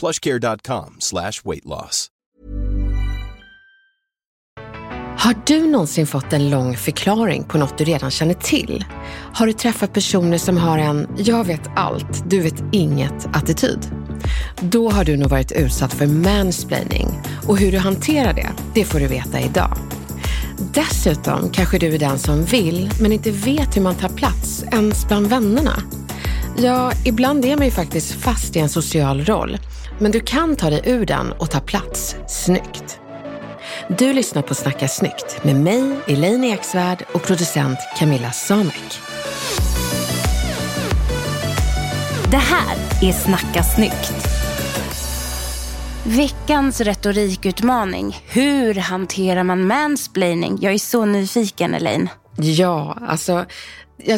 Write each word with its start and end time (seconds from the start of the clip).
plushcare.com 0.00 0.96
slash 0.98 1.42
weight 1.44 1.64
loss. 1.64 2.10
Har 5.24 5.34
du 5.46 5.66
någonsin 5.66 6.06
fått 6.06 6.32
en 6.32 6.50
lång 6.50 6.76
förklaring 6.76 7.44
på 7.44 7.58
något 7.58 7.78
du 7.78 7.84
redan 7.84 8.10
känner 8.10 8.34
till? 8.34 8.84
Har 9.34 9.46
du 9.46 9.52
träffat 9.52 9.92
personer 9.92 10.38
som 10.38 10.56
har 10.56 10.78
en 10.78 11.08
“jag 11.16 11.44
vet 11.44 11.70
allt, 11.76 12.30
du 12.30 12.40
vet 12.40 12.64
inget”-attityd? 12.72 13.78
Då 14.60 14.90
har 14.90 15.04
du 15.04 15.16
nog 15.16 15.30
varit 15.30 15.52
utsatt 15.52 15.94
för 15.94 16.06
mansplaining 16.06 17.08
och 17.46 17.58
hur 17.58 17.72
du 17.72 17.78
hanterar 17.78 18.32
det, 18.32 18.48
det 18.74 18.84
får 18.84 18.98
du 18.98 19.06
veta 19.06 19.40
idag. 19.40 19.76
Dessutom 20.74 21.50
kanske 21.50 21.78
du 21.78 21.94
är 21.94 21.98
den 21.98 22.18
som 22.18 22.44
vill, 22.44 22.90
men 23.00 23.12
inte 23.12 23.30
vet 23.30 23.76
hur 23.76 23.82
man 23.82 23.94
tar 23.94 24.08
plats 24.08 24.64
ens 24.72 25.08
bland 25.08 25.26
vännerna. 25.26 25.82
Ja, 26.58 26.92
ibland 27.04 27.44
är 27.44 27.56
man 27.56 27.66
ju 27.66 27.72
faktiskt 27.72 28.12
fast 28.12 28.56
i 28.56 28.58
en 28.58 28.68
social 28.68 29.24
roll, 29.24 29.58
men 29.98 30.12
du 30.12 30.20
kan 30.20 30.56
ta 30.56 30.70
dig 30.70 30.82
ur 30.84 31.06
den 31.06 31.32
och 31.32 31.50
ta 31.50 31.60
plats 31.60 32.16
snyggt. 32.28 33.00
Du 33.88 34.12
lyssnar 34.12 34.42
på 34.42 34.54
Snacka 34.54 34.88
snyggt 34.88 35.44
med 35.44 35.56
mig, 35.56 35.96
Elaine 36.06 36.44
Eksvärd 36.44 37.04
och 37.12 37.22
producent 37.22 37.78
Camilla 37.98 38.30
Samek. 38.30 39.00
Det 42.30 42.36
här 42.36 42.76
är 43.02 43.12
Snacka 43.12 43.62
snyggt. 43.62 44.12
Veckans 46.06 46.80
retorikutmaning. 46.80 48.18
Hur 48.26 48.74
hanterar 48.74 49.42
man 49.42 49.66
mansplaining? 49.66 50.58
Jag 50.60 50.74
är 50.74 50.78
så 50.78 51.04
nyfiken, 51.04 51.74
Elaine. 51.74 52.08
Ja, 52.36 52.98
alltså 53.08 53.44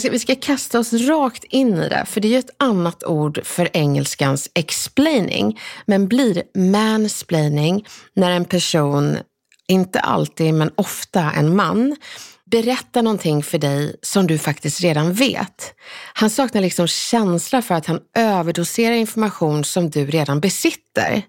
ska, 0.00 0.10
vi 0.10 0.18
ska 0.18 0.34
kasta 0.34 0.78
oss 0.78 0.92
rakt 0.92 1.44
in 1.44 1.74
i 1.74 1.88
det, 1.88 2.04
för 2.06 2.20
det 2.20 2.28
är 2.28 2.32
ju 2.32 2.38
ett 2.38 2.56
annat 2.58 3.04
ord 3.04 3.40
för 3.44 3.68
engelskans 3.72 4.50
explaining, 4.54 5.60
men 5.86 6.08
blir 6.08 6.42
mansplaining 6.54 7.86
när 8.14 8.30
en 8.30 8.44
person, 8.44 9.16
inte 9.68 10.00
alltid 10.00 10.54
men 10.54 10.70
ofta 10.76 11.32
en 11.32 11.56
man, 11.56 11.96
berättar 12.50 13.02
någonting 13.02 13.42
för 13.42 13.58
dig 13.58 13.96
som 14.02 14.26
du 14.26 14.38
faktiskt 14.38 14.80
redan 14.80 15.12
vet. 15.12 15.74
Han 16.12 16.30
saknar 16.30 16.60
liksom 16.60 16.86
känsla 16.86 17.62
för 17.62 17.74
att 17.74 17.86
han 17.86 18.00
överdoserar 18.16 18.94
information 18.94 19.64
som 19.64 19.90
du 19.90 20.06
redan 20.06 20.40
besitter. 20.40 21.22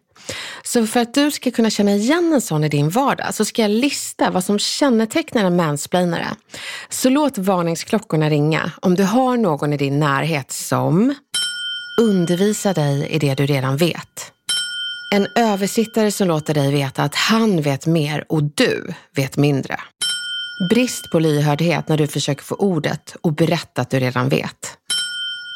Så 0.64 0.88
för 0.88 1.00
att 1.00 1.14
du 1.14 1.32
ska 1.32 1.52
kunna 1.52 1.70
känna 1.70 1.92
igen 1.92 2.34
en 2.34 2.42
sån 2.42 2.64
i 2.64 2.70
din 2.70 2.90
vardag 2.90 3.36
så 3.36 3.46
ska 3.46 3.62
jag 3.62 3.72
lista 3.72 4.32
vad 4.32 4.44
som 4.44 4.60
kännetecknar 4.60 5.44
en 5.44 5.56
mansplainare. 5.56 6.28
Så 6.90 7.10
låt 7.10 7.38
varningsklockorna 7.38 8.30
ringa 8.30 8.72
om 8.82 8.96
du 8.96 9.04
har 9.04 9.38
någon 9.38 9.74
i 9.74 9.78
din 9.78 10.00
närhet 10.00 10.52
som 10.52 11.16
undervisar 12.02 12.74
dig 12.74 13.08
i 13.10 13.20
det 13.20 13.36
du 13.36 13.46
redan 13.46 13.78
vet. 13.78 14.32
En 15.16 15.28
översittare 15.36 16.12
som 16.12 16.28
låter 16.28 16.54
dig 16.54 16.72
veta 16.72 17.04
att 17.04 17.16
han 17.16 17.62
vet 17.62 17.86
mer 17.86 18.26
och 18.30 18.44
du 18.44 18.94
vet 19.16 19.38
mindre. 19.38 19.80
Brist 20.70 21.12
på 21.12 21.20
lyhördhet 21.20 21.88
när 21.88 21.98
du 21.98 22.08
försöker 22.08 22.44
få 22.44 22.56
ordet 22.56 23.16
och 23.22 23.34
berätta 23.34 23.82
att 23.82 23.90
du 23.90 24.00
redan 24.00 24.30
vet. 24.30 24.78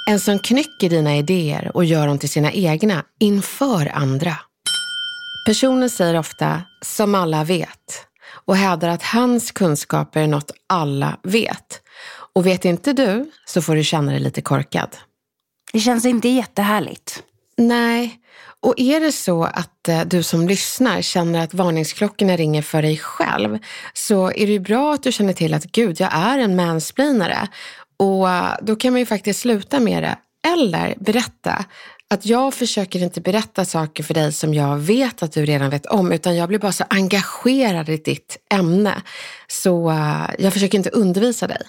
En 0.10 0.20
som 0.20 0.40
knycker 0.40 0.90
dina 0.90 1.18
idéer 1.18 1.72
och 1.74 1.86
gör 1.86 2.08
dem 2.08 2.20
till 2.20 2.30
sina 2.30 2.52
egna 2.52 3.04
inför 3.20 3.92
andra. 3.94 4.38
Personen 5.46 5.90
säger 5.90 6.20
ofta 6.20 6.62
“som 6.82 7.16
alla 7.16 7.44
vet” 7.44 8.08
och 8.46 8.56
hävdar 8.56 8.90
att 8.90 9.04
hans 9.04 9.52
kunskaper 9.52 10.22
är 10.22 10.28
något 10.28 10.52
alla 10.68 11.18
vet. 11.24 11.82
Och 12.34 12.46
vet 12.46 12.66
inte 12.66 12.94
du 12.94 13.32
så 13.46 13.62
får 13.62 13.76
du 13.76 13.84
känna 13.84 14.12
dig 14.12 14.20
lite 14.20 14.42
korkad. 14.42 14.98
Det 15.74 15.80
känns 15.80 16.06
inte 16.06 16.30
jättehärligt. 16.30 17.24
Nej, 17.58 18.20
och 18.60 18.74
är 18.78 19.00
det 19.00 19.12
så 19.12 19.44
att 19.44 19.88
eh, 19.88 20.02
du 20.02 20.24
som 20.24 20.48
lyssnar 20.48 21.02
känner 21.02 21.44
att 21.44 21.54
varningsklockorna 21.54 22.36
ringer 22.36 22.62
för 22.62 22.82
dig 22.82 22.98
själv 22.98 23.60
så 23.94 24.28
är 24.28 24.46
det 24.46 24.52
ju 24.52 24.60
bra 24.60 24.94
att 24.94 25.04
du 25.04 25.12
känner 25.12 25.34
till 25.34 25.54
att 25.54 25.66
gud, 25.66 26.00
jag 26.00 26.14
är 26.14 26.38
en 26.40 26.56
mansplainare. 26.56 27.48
Och 27.98 28.30
eh, 28.30 28.54
då 28.62 28.76
kan 28.76 28.94
man 28.94 29.00
ju 29.00 29.06
faktiskt 29.06 29.40
sluta 29.40 29.80
med 29.80 30.04
det. 30.04 30.18
Eller 30.54 30.96
berätta 31.00 31.66
att 32.12 32.26
jag 32.26 32.54
försöker 32.54 33.04
inte 33.04 33.22
berätta 33.22 33.66
saker 33.66 34.04
för 34.04 34.14
dig 34.14 34.32
som 34.32 34.54
jag 34.54 34.78
vet 34.78 35.24
att 35.24 35.32
du 35.32 35.46
redan 35.46 35.70
vet 35.70 35.86
om, 35.86 36.12
utan 36.12 36.36
jag 36.36 36.50
blir 36.50 36.60
bara 36.60 36.72
så 36.72 36.84
engagerad 36.90 37.90
i 37.90 37.98
ditt 37.98 38.38
ämne. 38.50 39.02
Så 39.48 39.90
uh, 39.90 40.30
jag 40.40 40.54
försöker 40.54 40.78
inte 40.78 40.90
undervisa 40.90 41.48
dig. 41.48 41.62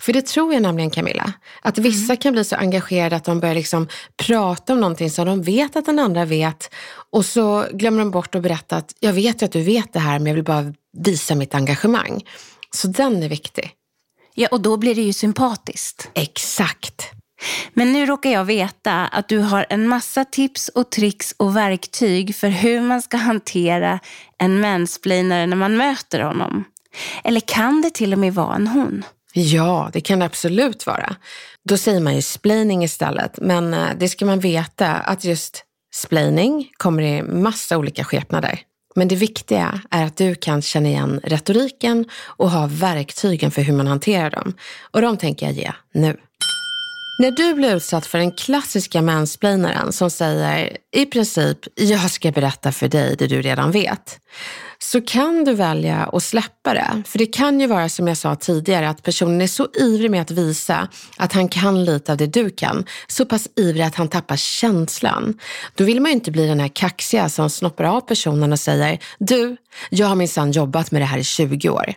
För 0.00 0.12
det 0.12 0.26
tror 0.26 0.52
jag 0.52 0.62
nämligen 0.62 0.90
Camilla, 0.90 1.32
att 1.62 1.78
vissa 1.78 2.12
mm. 2.12 2.16
kan 2.16 2.32
bli 2.32 2.44
så 2.44 2.56
engagerade 2.56 3.16
att 3.16 3.24
de 3.24 3.40
börjar 3.40 3.54
liksom 3.54 3.88
prata 4.16 4.72
om 4.72 4.80
någonting 4.80 5.10
som 5.10 5.26
de 5.26 5.42
vet 5.42 5.76
att 5.76 5.86
den 5.86 5.98
andra 5.98 6.24
vet 6.24 6.70
och 7.10 7.26
så 7.26 7.66
glömmer 7.72 7.98
de 7.98 8.10
bort 8.10 8.34
att 8.34 8.42
berätta 8.42 8.76
att 8.76 8.94
jag 9.00 9.12
vet 9.12 9.42
ju 9.42 9.46
att 9.46 9.52
du 9.52 9.62
vet 9.62 9.92
det 9.92 9.98
här 10.00 10.18
men 10.18 10.26
jag 10.26 10.34
vill 10.34 10.44
bara 10.44 10.74
visa 10.96 11.34
mitt 11.34 11.54
engagemang. 11.54 12.22
Så 12.70 12.88
den 12.88 13.22
är 13.22 13.28
viktig. 13.28 13.70
Ja, 14.34 14.48
och 14.50 14.60
då 14.60 14.76
blir 14.76 14.94
det 14.94 15.02
ju 15.02 15.12
sympatiskt. 15.12 16.08
Exakt. 16.14 17.19
Men 17.74 17.92
nu 17.92 18.06
råkar 18.06 18.30
jag 18.30 18.44
veta 18.44 19.06
att 19.06 19.28
du 19.28 19.38
har 19.38 19.66
en 19.68 19.88
massa 19.88 20.24
tips 20.24 20.68
och 20.68 20.90
tricks 20.90 21.34
och 21.36 21.56
verktyg 21.56 22.36
för 22.36 22.48
hur 22.48 22.80
man 22.80 23.02
ska 23.02 23.16
hantera 23.16 24.00
en 24.38 24.60
mansplainare 24.60 25.46
när 25.46 25.56
man 25.56 25.76
möter 25.76 26.20
honom. 26.20 26.64
Eller 27.24 27.40
kan 27.40 27.82
det 27.82 27.90
till 27.90 28.12
och 28.12 28.18
med 28.18 28.34
vara 28.34 28.54
en 28.54 28.66
hon? 28.66 29.04
Ja, 29.32 29.90
det 29.92 30.00
kan 30.00 30.18
det 30.18 30.24
absolut 30.24 30.86
vara. 30.86 31.16
Då 31.64 31.76
säger 31.76 32.00
man 32.00 32.16
ju 32.16 32.22
splaining 32.22 32.84
istället, 32.84 33.38
men 33.42 33.74
eh, 33.74 33.88
det 33.98 34.08
ska 34.08 34.26
man 34.26 34.40
veta 34.40 34.92
att 34.92 35.24
just 35.24 35.64
splaining 35.94 36.70
kommer 36.76 37.02
i 37.02 37.22
massa 37.22 37.78
olika 37.78 38.04
skepnader. 38.04 38.60
Men 38.94 39.08
det 39.08 39.16
viktiga 39.16 39.80
är 39.90 40.04
att 40.04 40.16
du 40.16 40.34
kan 40.34 40.62
känna 40.62 40.88
igen 40.88 41.20
retoriken 41.24 42.04
och 42.26 42.50
ha 42.50 42.66
verktygen 42.66 43.50
för 43.50 43.62
hur 43.62 43.74
man 43.74 43.86
hanterar 43.86 44.30
dem. 44.30 44.54
Och 44.90 45.02
de 45.02 45.16
tänker 45.16 45.46
jag 45.46 45.54
ge 45.54 45.72
nu. 45.94 46.16
När 47.20 47.30
du 47.30 47.54
blir 47.54 47.76
utsatt 47.76 48.06
för 48.06 48.18
den 48.18 48.32
klassiska 48.32 49.02
mansplainaren 49.02 49.92
som 49.92 50.10
säger 50.10 50.76
i 50.92 51.06
princip, 51.06 51.58
jag 51.74 52.10
ska 52.10 52.30
berätta 52.30 52.72
för 52.72 52.88
dig 52.88 53.16
det 53.18 53.26
du 53.26 53.42
redan 53.42 53.70
vet, 53.70 54.18
så 54.78 55.00
kan 55.00 55.44
du 55.44 55.54
välja 55.54 55.96
att 56.12 56.22
släppa 56.22 56.74
det. 56.74 57.02
För 57.06 57.18
det 57.18 57.26
kan 57.26 57.60
ju 57.60 57.66
vara 57.66 57.88
som 57.88 58.08
jag 58.08 58.16
sa 58.16 58.34
tidigare 58.34 58.88
att 58.88 59.02
personen 59.02 59.40
är 59.40 59.46
så 59.46 59.68
ivrig 59.74 60.10
med 60.10 60.22
att 60.22 60.30
visa 60.30 60.88
att 61.16 61.32
han 61.32 61.48
kan 61.48 61.84
lite 61.84 62.12
av 62.12 62.18
det 62.18 62.26
du 62.26 62.50
kan. 62.50 62.84
Så 63.06 63.24
pass 63.26 63.48
ivrig 63.56 63.82
att 63.82 63.94
han 63.94 64.08
tappar 64.08 64.36
känslan. 64.36 65.38
Då 65.74 65.84
vill 65.84 66.00
man 66.00 66.10
ju 66.10 66.14
inte 66.14 66.30
bli 66.30 66.46
den 66.46 66.60
här 66.60 66.68
kaxiga 66.68 67.28
som 67.28 67.50
snoppar 67.50 67.84
av 67.84 68.00
personen 68.00 68.52
och 68.52 68.60
säger, 68.60 68.98
du, 69.18 69.56
jag 69.90 70.06
har 70.06 70.16
minsann 70.16 70.52
jobbat 70.52 70.90
med 70.90 71.02
det 71.02 71.06
här 71.06 71.18
i 71.18 71.24
20 71.24 71.68
år. 71.68 71.94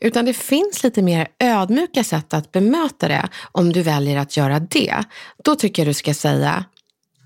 Utan 0.00 0.24
det 0.24 0.34
finns 0.34 0.82
lite 0.82 1.02
mer 1.02 1.28
ödmjuka 1.38 2.04
sätt 2.04 2.34
att 2.34 2.52
bemöta 2.52 3.08
det 3.08 3.28
om 3.52 3.72
du 3.72 3.82
väljer 3.82 4.18
att 4.18 4.36
göra 4.36 4.58
det. 4.58 5.04
Då 5.44 5.54
tycker 5.54 5.82
jag 5.82 5.88
du 5.88 5.94
ska 5.94 6.14
säga, 6.14 6.64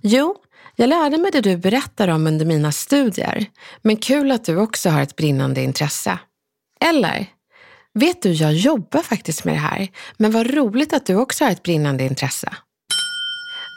jo, 0.02 0.36
jag 0.76 0.88
lärde 0.88 1.18
mig 1.18 1.30
det 1.30 1.40
du 1.40 1.56
berättar 1.56 2.08
om 2.08 2.26
under 2.26 2.46
mina 2.46 2.72
studier, 2.72 3.46
men 3.82 3.96
kul 3.96 4.30
att 4.30 4.44
du 4.44 4.56
också 4.56 4.90
har 4.90 5.02
ett 5.02 5.16
brinnande 5.16 5.62
intresse. 5.62 6.18
Eller, 6.80 7.26
vet 7.94 8.22
du, 8.22 8.32
jag 8.32 8.54
jobbar 8.54 9.02
faktiskt 9.02 9.44
med 9.44 9.54
det 9.54 9.58
här, 9.58 9.88
men 10.16 10.30
vad 10.30 10.54
roligt 10.54 10.92
att 10.92 11.06
du 11.06 11.14
också 11.14 11.44
har 11.44 11.50
ett 11.50 11.62
brinnande 11.62 12.04
intresse. 12.04 12.52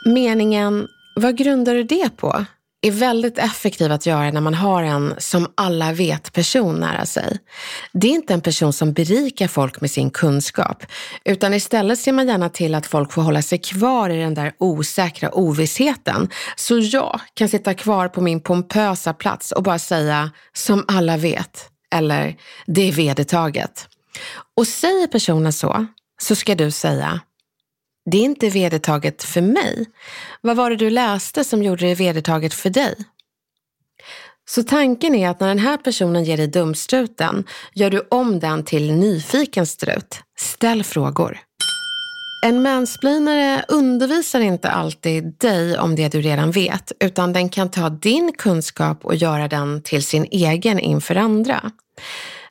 Meningen, 0.05 0.87
vad 1.15 1.37
grundar 1.37 1.75
du 1.75 1.83
det 1.83 2.17
på? 2.17 2.45
Är 2.83 2.91
väldigt 2.91 3.37
effektiv 3.37 3.91
att 3.91 4.05
göra 4.05 4.31
när 4.31 4.41
man 4.41 4.53
har 4.53 4.83
en 4.83 5.15
som 5.17 5.47
alla 5.55 5.93
vet-person 5.93 6.75
nära 6.75 7.05
sig. 7.05 7.37
Det 7.93 8.07
är 8.07 8.11
inte 8.11 8.33
en 8.33 8.41
person 8.41 8.73
som 8.73 8.93
berikar 8.93 9.47
folk 9.47 9.81
med 9.81 9.91
sin 9.91 10.09
kunskap, 10.09 10.83
utan 11.25 11.53
istället 11.53 11.99
ser 11.99 12.11
man 12.11 12.27
gärna 12.27 12.49
till 12.49 12.75
att 12.75 12.85
folk 12.85 13.11
får 13.11 13.21
hålla 13.21 13.41
sig 13.41 13.57
kvar 13.57 14.09
i 14.09 14.17
den 14.17 14.33
där 14.33 14.53
osäkra 14.59 15.29
ovissheten. 15.29 16.29
Så 16.55 16.79
jag 16.79 17.19
kan 17.33 17.49
sitta 17.49 17.73
kvar 17.73 18.07
på 18.07 18.21
min 18.21 18.41
pompösa 18.41 19.13
plats 19.13 19.51
och 19.51 19.63
bara 19.63 19.79
säga 19.79 20.31
som 20.53 20.85
alla 20.87 21.17
vet, 21.17 21.69
eller 21.95 22.35
det 22.65 22.81
är 22.81 22.91
vedertaget. 22.91 23.87
Och 24.57 24.67
säger 24.67 25.07
personen 25.07 25.53
så, 25.53 25.85
så 26.21 26.35
ska 26.35 26.55
du 26.55 26.71
säga 26.71 27.19
det 28.11 28.17
är 28.17 28.21
inte 28.21 28.49
vedertaget 28.49 29.23
för 29.23 29.41
mig. 29.41 29.85
Vad 30.41 30.55
var 30.55 30.69
det 30.69 30.75
du 30.75 30.89
läste 30.89 31.43
som 31.43 31.63
gjorde 31.63 31.85
det 31.85 31.95
vedertaget 31.95 32.53
för 32.53 32.69
dig? 32.69 32.95
Så 34.49 34.63
tanken 34.63 35.15
är 35.15 35.29
att 35.29 35.39
när 35.39 35.47
den 35.47 35.59
här 35.59 35.77
personen 35.77 36.23
ger 36.23 36.37
dig 36.37 36.47
dumstruten 36.47 37.43
gör 37.73 37.89
du 37.89 38.07
om 38.11 38.39
den 38.39 38.65
till 38.65 38.93
nyfiken 38.93 39.65
strut. 39.65 40.19
Ställ 40.37 40.83
frågor. 40.83 41.39
En 42.45 42.61
mansplainare 42.61 43.65
undervisar 43.67 44.39
inte 44.39 44.69
alltid 44.69 45.23
dig 45.37 45.79
om 45.79 45.95
det 45.95 46.11
du 46.11 46.21
redan 46.21 46.51
vet, 46.51 46.91
utan 46.99 47.33
den 47.33 47.49
kan 47.49 47.71
ta 47.71 47.89
din 47.89 48.33
kunskap 48.37 49.05
och 49.05 49.15
göra 49.15 49.47
den 49.47 49.81
till 49.81 50.03
sin 50.03 50.27
egen 50.31 50.79
inför 50.79 51.15
andra. 51.15 51.71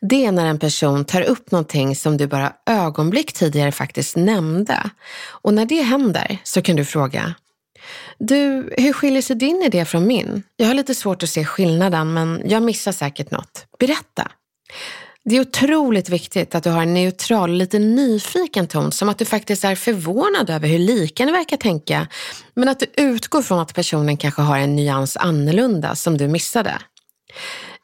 Det 0.09 0.27
är 0.27 0.33
när 0.33 0.47
en 0.47 0.59
person 0.59 1.05
tar 1.05 1.23
upp 1.23 1.51
någonting 1.51 1.97
som 1.97 2.17
du 2.17 2.27
bara 2.27 2.53
ögonblick 2.67 3.33
tidigare 3.33 3.73
faktiskt 3.73 4.17
nämnde. 4.17 4.91
Och 5.29 5.55
när 5.55 5.65
det 5.65 5.83
händer 5.83 6.39
så 6.45 6.63
kan 6.63 6.77
du 6.77 6.85
fråga, 6.85 7.35
du, 8.19 8.73
hur 8.79 8.93
skiljer 8.93 9.23
sig 9.23 9.37
din 9.37 9.63
idé 9.63 9.85
från 9.85 10.07
min? 10.07 10.43
Jag 10.57 10.67
har 10.67 10.75
lite 10.75 10.95
svårt 10.95 11.23
att 11.23 11.29
se 11.29 11.45
skillnaden, 11.45 12.13
men 12.13 12.43
jag 12.45 12.63
missar 12.63 12.93
säkert 12.93 13.31
något. 13.31 13.67
Berätta. 13.79 14.31
Det 15.25 15.37
är 15.37 15.41
otroligt 15.41 16.09
viktigt 16.09 16.55
att 16.55 16.65
du 16.65 16.71
har 16.71 16.83
en 16.83 16.95
neutral, 16.95 17.53
lite 17.53 17.79
nyfiken 17.79 18.67
ton, 18.69 18.93
som 18.93 19.09
att 19.09 19.19
du 19.19 19.25
faktiskt 19.25 19.65
är 19.65 19.75
förvånad 19.75 20.51
över 20.51 20.69
hur 20.69 20.79
lika 20.79 21.25
ni 21.25 21.33
verkar 21.33 21.57
tänka, 21.57 22.09
men 22.55 22.69
att 22.69 22.81
du 22.81 22.87
utgår 22.97 23.43
från 23.43 23.59
att 23.59 23.75
personen 23.75 24.17
kanske 24.17 24.43
har 24.43 24.59
en 24.59 24.77
nyans 24.77 25.17
annorlunda 25.17 25.95
som 25.95 26.19
du 26.19 26.29
missade. 26.29 26.79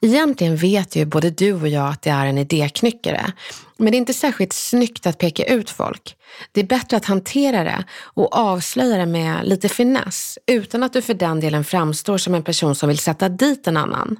Egentligen 0.01 0.57
vet 0.57 0.97
ju 0.97 1.05
både 1.05 1.31
du 1.31 1.53
och 1.53 1.69
jag 1.69 1.89
att 1.89 2.03
det 2.03 2.11
är 2.11 2.27
en 2.27 2.39
idéknyckare, 2.39 3.33
men 3.77 3.91
det 3.91 3.97
är 3.97 3.99
inte 3.99 4.15
särskilt 4.15 4.53
snyggt 4.53 5.07
att 5.07 5.19
peka 5.19 5.45
ut 5.45 5.71
folk. 5.71 6.17
Det 6.53 6.61
är 6.61 6.65
bättre 6.65 6.97
att 6.97 7.05
hantera 7.05 7.65
det 7.65 7.85
och 8.01 8.37
avslöja 8.37 8.97
det 8.97 9.07
med 9.07 9.49
lite 9.49 9.69
finess, 9.69 10.39
utan 10.47 10.83
att 10.83 10.93
du 10.93 11.03
för 11.03 11.15
den 11.15 11.41
delen 11.41 11.65
framstår 11.65 12.19
som 12.19 12.35
en 12.35 12.43
person 12.43 12.75
som 12.75 12.89
vill 12.89 12.99
sätta 12.99 13.29
dit 13.29 13.67
en 13.67 13.77
annan. 13.77 14.17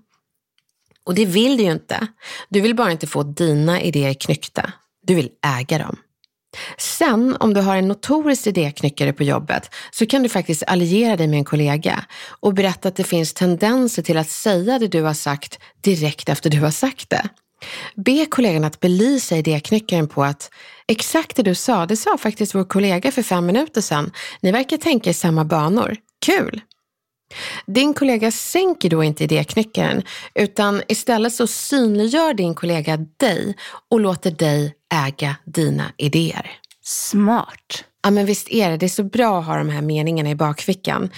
Och 1.05 1.15
det 1.15 1.25
vill 1.25 1.57
du 1.57 1.63
ju 1.63 1.73
inte. 1.73 2.07
Du 2.49 2.61
vill 2.61 2.75
bara 2.75 2.93
inte 2.93 3.07
få 3.07 3.23
dina 3.23 3.83
idéer 3.83 4.15
knyckta. 4.15 4.73
Du 5.03 5.15
vill 5.15 5.31
äga 5.59 5.79
dem. 5.79 5.97
Sen 6.79 7.37
om 7.41 7.55
du 7.55 7.61
har 7.61 7.77
en 7.77 7.89
notorisk 7.89 8.47
idéknyckare 8.47 9.13
på 9.13 9.25
jobbet 9.25 9.75
så 9.91 10.07
kan 10.07 10.23
du 10.23 10.29
faktiskt 10.29 10.63
alliera 10.67 11.17
dig 11.17 11.29
med 11.29 11.39
en 11.39 11.45
kollega 11.45 12.05
och 12.41 12.55
berätta 12.55 12.89
att 12.89 12.97
det 12.97 13.05
finns 13.05 13.35
tendenser 13.35 14.03
till 14.03 14.19
att 14.19 14.31
säga 14.31 14.79
det 14.79 14.89
du 14.89 15.03
har 15.03 15.15
sagt 15.15 15.59
direkt 15.81 16.29
efter 16.29 16.51
du 16.51 16.61
har 16.61 16.71
sagt 16.71 17.11
det. 17.11 17.29
Be 17.95 18.27
kollegan 18.27 18.65
att 18.65 18.81
belysa 18.81 19.37
idéknyckaren 19.37 20.09
på 20.09 20.25
att 20.25 20.51
exakt 20.89 21.37
det 21.37 21.43
du 21.43 21.55
sa, 21.55 21.87
det 21.87 21.97
sa 21.97 22.19
faktiskt 22.19 22.55
vår 22.55 22.65
kollega 22.65 23.13
för 23.13 23.23
fem 23.23 23.47
minuter 23.47 23.81
sedan. 23.81 24.13
Ni 24.41 24.53
verkar 24.53 24.77
tänka 24.77 25.11
i 25.11 25.15
samma 25.15 25.45
banor. 25.45 25.97
Kul! 26.27 26.61
Din 27.67 27.95
kollega 27.95 28.31
sänker 28.31 28.91
då 28.91 29.05
inte 29.05 29.25
idéknyckaren 29.25 30.03
utan 30.35 30.83
istället 30.89 31.35
så 31.35 31.47
synliggör 31.47 32.35
din 32.35 32.55
kollega 32.55 32.97
dig 32.97 33.57
och 33.91 34.01
låter 34.01 34.31
dig 34.31 34.75
äga 34.95 35.37
dina 35.45 35.93
idéer. 35.97 36.51
Smart. 36.83 37.85
Ja 38.03 38.11
men 38.11 38.27
visst 38.27 38.51
är 38.51 38.71
det, 38.71 38.77
det 38.77 38.87
är 38.87 38.91
så 38.91 39.05
bra 39.05 39.39
att 39.39 39.47
ha 39.47 39.57
de 39.57 39.69
här 39.69 39.83
meningarna 39.83 40.31
i 40.31 40.35
bakfickan. 40.35 41.11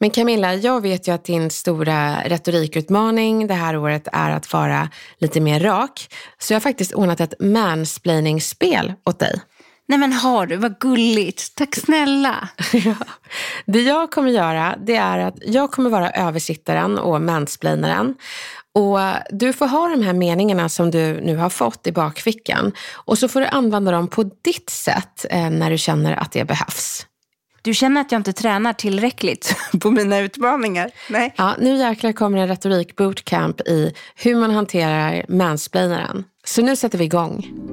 Men 0.00 0.10
Camilla, 0.10 0.54
jag 0.54 0.80
vet 0.80 1.08
ju 1.08 1.12
att 1.12 1.24
din 1.24 1.50
stora 1.50 2.22
retorikutmaning 2.24 3.46
det 3.46 3.54
här 3.54 3.76
året 3.76 4.08
är 4.12 4.30
att 4.30 4.52
vara 4.52 4.88
lite 5.18 5.40
mer 5.40 5.60
rak. 5.60 6.14
Så 6.38 6.52
jag 6.52 6.56
har 6.56 6.60
faktiskt 6.60 6.92
ordnat 6.92 7.20
ett 7.20 7.34
mansplaining-spel 7.40 8.92
åt 9.04 9.18
dig. 9.18 9.40
Nej 9.88 9.98
men 9.98 10.12
har 10.12 10.46
du, 10.46 10.56
vad 10.56 10.78
gulligt. 10.78 11.54
Tack 11.54 11.74
snälla. 11.74 12.48
ja. 12.72 12.94
Det 13.66 13.82
jag 13.82 14.10
kommer 14.10 14.30
göra, 14.30 14.76
det 14.86 14.96
är 14.96 15.18
att 15.18 15.34
jag 15.42 15.70
kommer 15.70 15.90
vara 15.90 16.10
översittaren 16.10 16.98
och 16.98 17.22
mansplainaren. 17.22 18.14
Och 18.78 18.98
du 19.30 19.52
får 19.52 19.66
ha 19.66 19.88
de 19.88 20.02
här 20.02 20.12
meningarna 20.12 20.68
som 20.68 20.90
du 20.90 21.20
nu 21.20 21.36
har 21.36 21.50
fått 21.50 21.86
i 21.86 21.92
bakfickan 21.92 22.72
och 22.94 23.18
så 23.18 23.28
får 23.28 23.40
du 23.40 23.46
använda 23.46 23.90
dem 23.92 24.08
på 24.08 24.22
ditt 24.22 24.70
sätt 24.70 25.26
eh, 25.30 25.50
när 25.50 25.70
du 25.70 25.78
känner 25.78 26.12
att 26.12 26.32
det 26.32 26.44
behövs. 26.44 27.06
Du 27.62 27.74
känner 27.74 28.00
att 28.00 28.12
jag 28.12 28.18
inte 28.18 28.32
tränar 28.32 28.72
tillräckligt 28.72 29.56
på 29.80 29.90
mina 29.90 30.18
utmaningar? 30.18 30.90
Nej. 31.10 31.34
Ja, 31.36 31.54
nu 31.58 31.76
jäklar 31.76 32.12
kommer 32.12 32.38
en 32.38 32.48
retorik 32.48 32.96
bootcamp 32.96 33.60
i 33.60 33.94
hur 34.16 34.36
man 34.36 34.50
hanterar 34.50 35.24
mansplainaren. 35.28 36.24
Så 36.44 36.62
nu 36.62 36.76
sätter 36.76 36.98
vi 36.98 37.04
igång. 37.04 37.67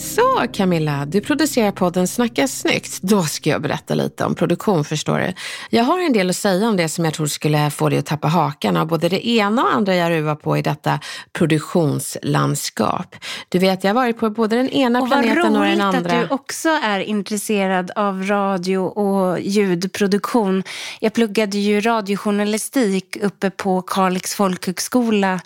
Så 0.00 0.46
Camilla, 0.52 1.06
du 1.06 1.20
producerar 1.20 1.72
podden 1.72 2.08
Snacka 2.08 2.48
snyggt. 2.48 3.02
Då 3.02 3.22
ska 3.22 3.50
jag 3.50 3.62
berätta 3.62 3.94
lite 3.94 4.24
om 4.24 4.34
produktion 4.34 4.84
förstår 4.84 5.18
du. 5.18 5.32
Jag 5.70 5.84
har 5.84 6.00
en 6.00 6.12
del 6.12 6.30
att 6.30 6.36
säga 6.36 6.68
om 6.68 6.76
det 6.76 6.88
som 6.88 7.04
jag 7.04 7.14
tror 7.14 7.26
skulle 7.26 7.70
få 7.70 7.88
dig 7.88 7.98
att 7.98 8.06
tappa 8.06 8.28
hakan 8.28 8.76
av 8.76 8.86
både 8.86 9.08
det 9.08 9.28
ena 9.28 9.62
och 9.62 9.72
andra 9.72 9.94
jag 9.94 10.10
ruvar 10.10 10.34
på 10.34 10.56
i 10.56 10.62
detta 10.62 11.00
produktionslandskap. 11.32 13.16
Du 13.48 13.58
vet, 13.58 13.84
jag 13.84 13.88
har 13.88 13.94
varit 13.94 14.18
på 14.18 14.30
både 14.30 14.56
den 14.56 14.68
ena 14.68 15.00
och 15.00 15.08
planeten 15.08 15.56
och 15.56 15.64
den 15.64 15.80
andra. 15.80 15.98
Och 15.98 16.04
vad 16.04 16.12
roligt 16.12 16.22
att 16.22 16.28
du 16.28 16.34
också 16.34 16.68
är 16.68 17.00
intresserad 17.00 17.90
av 17.96 18.22
radio 18.26 18.78
och 18.78 19.40
ljudproduktion. 19.40 20.62
Jag 21.00 21.12
pluggade 21.12 21.58
ju 21.58 21.80
radiojournalistik 21.80 23.16
uppe 23.22 23.50
på 23.50 23.82
Kalix 23.82 24.34
folkhögskola 24.34 25.40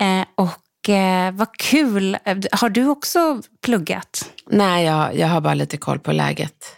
eh, 0.00 0.24
och 0.34 0.67
eh, 0.88 1.32
vad 1.32 1.56
kul. 1.56 2.16
Har 2.52 2.68
du 2.68 2.86
också 2.86 3.42
pluggat? 3.62 4.30
Nej, 4.50 4.84
jag, 4.84 5.16
jag 5.18 5.28
har 5.28 5.40
bara 5.40 5.54
lite 5.54 5.76
koll 5.76 5.98
på 5.98 6.12
läget. 6.12 6.76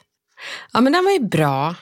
Ja, 0.72 0.80
men 0.80 0.92
den 0.92 1.04
var 1.04 1.12
ju 1.12 1.20
bra. 1.20 1.74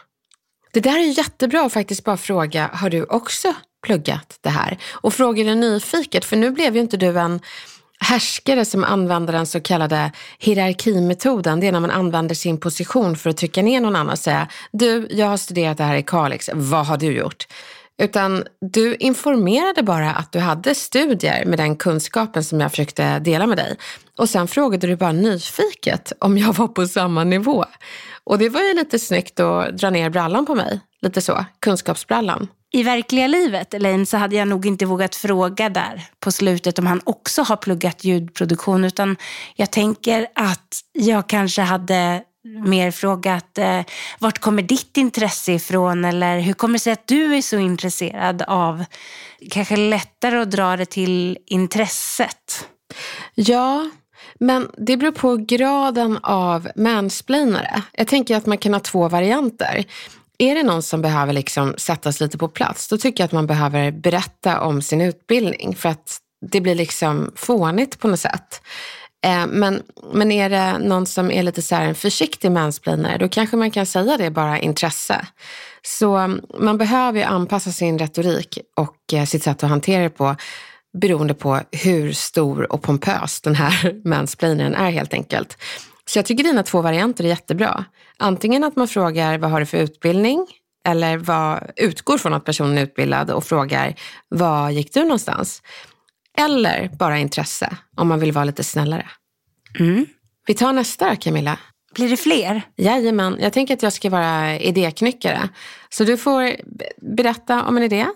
Det 0.72 0.80
där 0.80 0.98
är 0.98 1.18
jättebra 1.18 1.66
att 1.66 1.72
faktiskt 1.72 2.04
bara 2.04 2.16
fråga, 2.16 2.70
har 2.72 2.90
du 2.90 3.04
också 3.04 3.54
pluggat 3.86 4.38
det 4.40 4.50
här? 4.50 4.78
Och 4.90 5.14
fråga 5.14 5.44
det 5.44 5.54
nyfiket, 5.54 6.24
för 6.24 6.36
nu 6.36 6.50
blev 6.50 6.74
ju 6.74 6.80
inte 6.80 6.96
du 6.96 7.18
en 7.18 7.40
härskare 8.00 8.64
som 8.64 8.84
använder 8.84 9.32
den 9.32 9.46
så 9.46 9.60
kallade 9.60 10.12
hierarkimetoden. 10.38 11.60
Det 11.60 11.66
är 11.66 11.72
när 11.72 11.80
man 11.80 11.90
använder 11.90 12.34
sin 12.34 12.60
position 12.60 13.16
för 13.16 13.30
att 13.30 13.36
trycka 13.36 13.62
ner 13.62 13.80
någon 13.80 13.96
annan 13.96 14.12
och 14.12 14.18
säga, 14.18 14.48
du, 14.72 15.08
jag 15.10 15.26
har 15.26 15.36
studerat 15.36 15.78
det 15.78 15.84
här 15.84 15.96
i 15.96 16.02
Kalix, 16.02 16.50
vad 16.52 16.86
har 16.86 16.96
du 16.96 17.12
gjort? 17.12 17.46
Utan 17.98 18.44
du 18.60 18.96
informerade 18.96 19.82
bara 19.82 20.10
att 20.10 20.32
du 20.32 20.38
hade 20.38 20.74
studier 20.74 21.44
med 21.44 21.58
den 21.58 21.76
kunskapen 21.76 22.44
som 22.44 22.60
jag 22.60 22.70
försökte 22.70 23.18
dela 23.18 23.46
med 23.46 23.56
dig. 23.56 23.76
Och 24.18 24.28
sen 24.28 24.48
frågade 24.48 24.86
du 24.86 24.96
bara 24.96 25.12
nyfiket 25.12 26.12
om 26.18 26.38
jag 26.38 26.52
var 26.52 26.68
på 26.68 26.86
samma 26.86 27.24
nivå. 27.24 27.64
Och 28.24 28.38
det 28.38 28.48
var 28.48 28.60
ju 28.60 28.74
lite 28.74 28.98
snyggt 28.98 29.40
att 29.40 29.78
dra 29.78 29.90
ner 29.90 30.10
brallan 30.10 30.46
på 30.46 30.54
mig. 30.54 30.80
Lite 31.02 31.20
så, 31.20 31.44
kunskapsbrallan. 31.60 32.48
I 32.70 32.82
verkliga 32.82 33.26
livet, 33.26 33.74
Elaine, 33.74 34.06
så 34.06 34.16
hade 34.16 34.36
jag 34.36 34.48
nog 34.48 34.66
inte 34.66 34.86
vågat 34.86 35.14
fråga 35.14 35.68
där 35.68 36.04
på 36.20 36.32
slutet 36.32 36.78
om 36.78 36.86
han 36.86 37.00
också 37.04 37.42
har 37.42 37.56
pluggat 37.56 38.04
ljudproduktion. 38.04 38.84
Utan 38.84 39.16
jag 39.56 39.70
tänker 39.70 40.26
att 40.34 40.80
jag 40.92 41.28
kanske 41.28 41.62
hade 41.62 42.22
Mm. 42.56 42.70
mer 42.70 42.90
frågat 42.90 43.58
eh, 43.58 43.80
vart 44.18 44.38
kommer 44.38 44.62
ditt 44.62 44.96
intresse 44.96 45.52
ifrån 45.52 46.04
eller 46.04 46.40
hur 46.40 46.52
kommer 46.52 46.72
det 46.72 46.78
sig 46.78 46.92
att 46.92 47.06
du 47.06 47.36
är 47.36 47.42
så 47.42 47.58
intresserad 47.58 48.42
av, 48.42 48.84
kanske 49.50 49.76
lättare 49.76 50.38
att 50.38 50.50
dra 50.50 50.76
det 50.76 50.86
till 50.86 51.38
intresset? 51.46 52.68
Ja, 53.34 53.90
men 54.40 54.70
det 54.76 54.96
beror 54.96 55.12
på 55.12 55.36
graden 55.36 56.18
av 56.22 56.68
mansplainare. 56.76 57.82
Jag 57.92 58.06
tänker 58.06 58.36
att 58.36 58.46
man 58.46 58.58
kan 58.58 58.72
ha 58.72 58.80
två 58.80 59.08
varianter. 59.08 59.84
Är 60.38 60.54
det 60.54 60.62
någon 60.62 60.82
som 60.82 61.02
behöver 61.02 61.32
liksom 61.32 61.74
sättas 61.78 62.20
lite 62.20 62.38
på 62.38 62.48
plats, 62.48 62.88
då 62.88 62.98
tycker 62.98 63.22
jag 63.22 63.26
att 63.26 63.32
man 63.32 63.46
behöver 63.46 63.90
berätta 63.90 64.60
om 64.60 64.82
sin 64.82 65.00
utbildning 65.00 65.74
för 65.74 65.88
att 65.88 66.18
det 66.40 66.60
blir 66.60 66.74
liksom 66.74 67.32
fånigt 67.36 67.98
på 67.98 68.08
något 68.08 68.20
sätt. 68.20 68.62
Eh, 69.24 69.46
men, 69.46 69.82
men 70.12 70.32
är 70.32 70.50
det 70.50 70.78
någon 70.78 71.06
som 71.06 71.30
är 71.30 71.42
lite 71.42 71.62
så 71.62 71.74
här 71.74 71.84
en 71.84 71.94
försiktig 71.94 72.52
mansplainare, 72.52 73.18
då 73.18 73.28
kanske 73.28 73.56
man 73.56 73.70
kan 73.70 73.86
säga 73.86 74.16
det 74.16 74.30
bara 74.30 74.58
intresse. 74.58 75.26
Så 75.82 76.16
mm, 76.16 76.40
man 76.58 76.78
behöver 76.78 77.18
ju 77.18 77.24
anpassa 77.24 77.72
sin 77.72 77.98
retorik 77.98 78.58
och 78.76 79.14
eh, 79.14 79.24
sitt 79.24 79.42
sätt 79.42 79.62
att 79.62 79.70
hantera 79.70 80.02
det 80.02 80.10
på 80.10 80.36
beroende 81.00 81.34
på 81.34 81.60
hur 81.72 82.12
stor 82.12 82.72
och 82.72 82.82
pompös 82.82 83.40
den 83.40 83.54
här 83.54 84.00
mansplainaren 84.08 84.74
är 84.74 84.90
helt 84.90 85.14
enkelt. 85.14 85.58
Så 86.06 86.18
jag 86.18 86.26
tycker 86.26 86.44
dina 86.44 86.62
två 86.62 86.82
varianter 86.82 87.24
är 87.24 87.28
jättebra. 87.28 87.84
Antingen 88.16 88.64
att 88.64 88.76
man 88.76 88.88
frågar 88.88 89.38
vad 89.38 89.50
har 89.50 89.60
du 89.60 89.66
för 89.66 89.78
utbildning 89.78 90.46
eller 90.86 91.16
vad, 91.16 91.70
utgår 91.76 92.18
från 92.18 92.34
att 92.34 92.44
personen 92.44 92.78
är 92.78 92.82
utbildad 92.82 93.30
och 93.30 93.44
frågar 93.44 93.94
var 94.28 94.70
gick 94.70 94.94
du 94.94 95.02
någonstans? 95.02 95.62
Eller 96.38 96.88
bara 96.98 97.18
intresse, 97.18 97.76
om 97.96 98.08
man 98.08 98.20
vill 98.20 98.32
vara 98.32 98.44
lite 98.44 98.64
snällare. 98.64 99.06
Mm. 99.78 100.06
Vi 100.46 100.54
tar 100.54 100.72
nästa 100.72 101.16
Camilla. 101.16 101.58
Blir 101.94 102.08
det 102.08 102.16
fler? 102.16 102.62
Jajamän, 102.76 103.36
jag 103.40 103.52
tänker 103.52 103.74
att 103.74 103.82
jag 103.82 103.92
ska 103.92 104.10
vara 104.10 104.58
idéknyckare. 104.58 105.48
Så 105.88 106.04
du 106.04 106.16
får 106.16 106.52
berätta 107.16 107.64
om 107.64 107.76
en 107.76 107.82
idé 107.82 108.06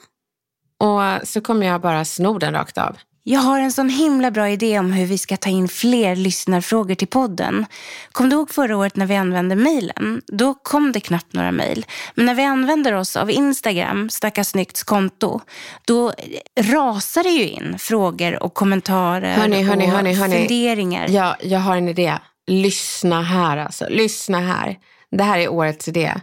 och 0.79 1.29
så 1.29 1.41
kommer 1.41 1.67
jag 1.67 1.81
bara 1.81 2.05
sno 2.05 2.39
den 2.39 2.53
rakt 2.53 2.79
av. 2.79 2.97
Jag 3.25 3.41
har 3.41 3.61
en 3.61 3.73
sån 3.73 3.89
himla 3.89 4.31
bra 4.31 4.49
idé 4.49 4.79
om 4.79 4.93
hur 4.93 5.07
vi 5.07 5.19
ska 5.19 5.37
ta 5.37 5.51
in 5.51 5.69
fler 5.69 6.17
lyssnarfrågor 6.17 6.95
till 6.95 7.09
podden. 7.09 7.67
Kom 8.13 8.29
du 8.29 8.37
ihåg 8.37 8.51
förra 8.51 8.77
året 8.77 8.97
när 8.97 9.07
vi 9.07 9.17
använde 9.17 9.57
mejlen? 9.57 10.23
Då 10.27 10.55
kom 10.55 10.93
det 10.93 11.01
knappt 11.01 11.33
några 11.33 11.53
mejl. 11.53 11.87
Men 12.15 12.27
när 12.27 12.35
vi 12.35 12.43
använder 12.43 12.93
oss 12.93 13.17
av 13.17 13.31
Instagram, 13.31 14.11
Snacka 14.11 14.45
Snyggts 14.45 14.83
konto, 14.83 15.41
då 15.85 16.13
rasar 16.61 17.23
det 17.23 17.31
ju 17.31 17.49
in 17.49 17.79
frågor 17.79 18.43
och 18.43 18.55
kommentarer 18.55 19.35
Hörni, 19.35 19.63
hörni, 19.63 19.87
och 19.87 19.91
hörni, 19.91 20.15
hörni. 20.15 20.39
funderingar. 20.39 21.07
Ja, 21.09 21.37
jag 21.43 21.59
har 21.59 21.77
en 21.77 21.89
idé. 21.89 22.15
Lyssna 22.47 23.23
här 23.23 23.57
alltså. 23.57 23.87
Lyssna 23.89 24.41
här. 24.41 24.79
Det 25.11 25.25
här 25.25 25.39
är 25.39 25.49
årets 25.49 25.89
idé. 25.89 26.15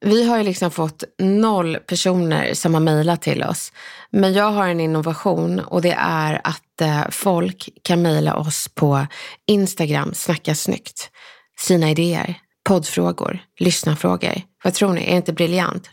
Vi 0.00 0.28
har 0.28 0.38
ju 0.38 0.44
liksom 0.44 0.70
fått 0.70 1.04
noll 1.18 1.76
personer 1.76 2.54
som 2.54 2.74
har 2.74 2.80
mejlat 2.80 3.22
till 3.22 3.42
oss. 3.42 3.72
Men 4.10 4.32
jag 4.32 4.50
har 4.50 4.68
en 4.68 4.80
innovation 4.80 5.60
och 5.60 5.82
det 5.82 5.96
är 5.98 6.40
att 6.44 6.80
eh, 6.80 7.02
folk 7.10 7.68
kan 7.82 8.02
mejla 8.02 8.36
oss 8.36 8.68
på 8.68 9.06
Instagram, 9.46 10.14
snacka 10.14 10.54
snyggt. 10.54 11.10
Sina 11.58 11.90
idéer, 11.90 12.34
poddfrågor, 12.64 13.38
lyssnarfrågor. 13.58 14.42
Vad 14.64 14.74
tror 14.74 14.92
ni? 14.92 15.02
Är 15.02 15.10
det 15.10 15.16
inte 15.16 15.32
briljant? 15.32 15.90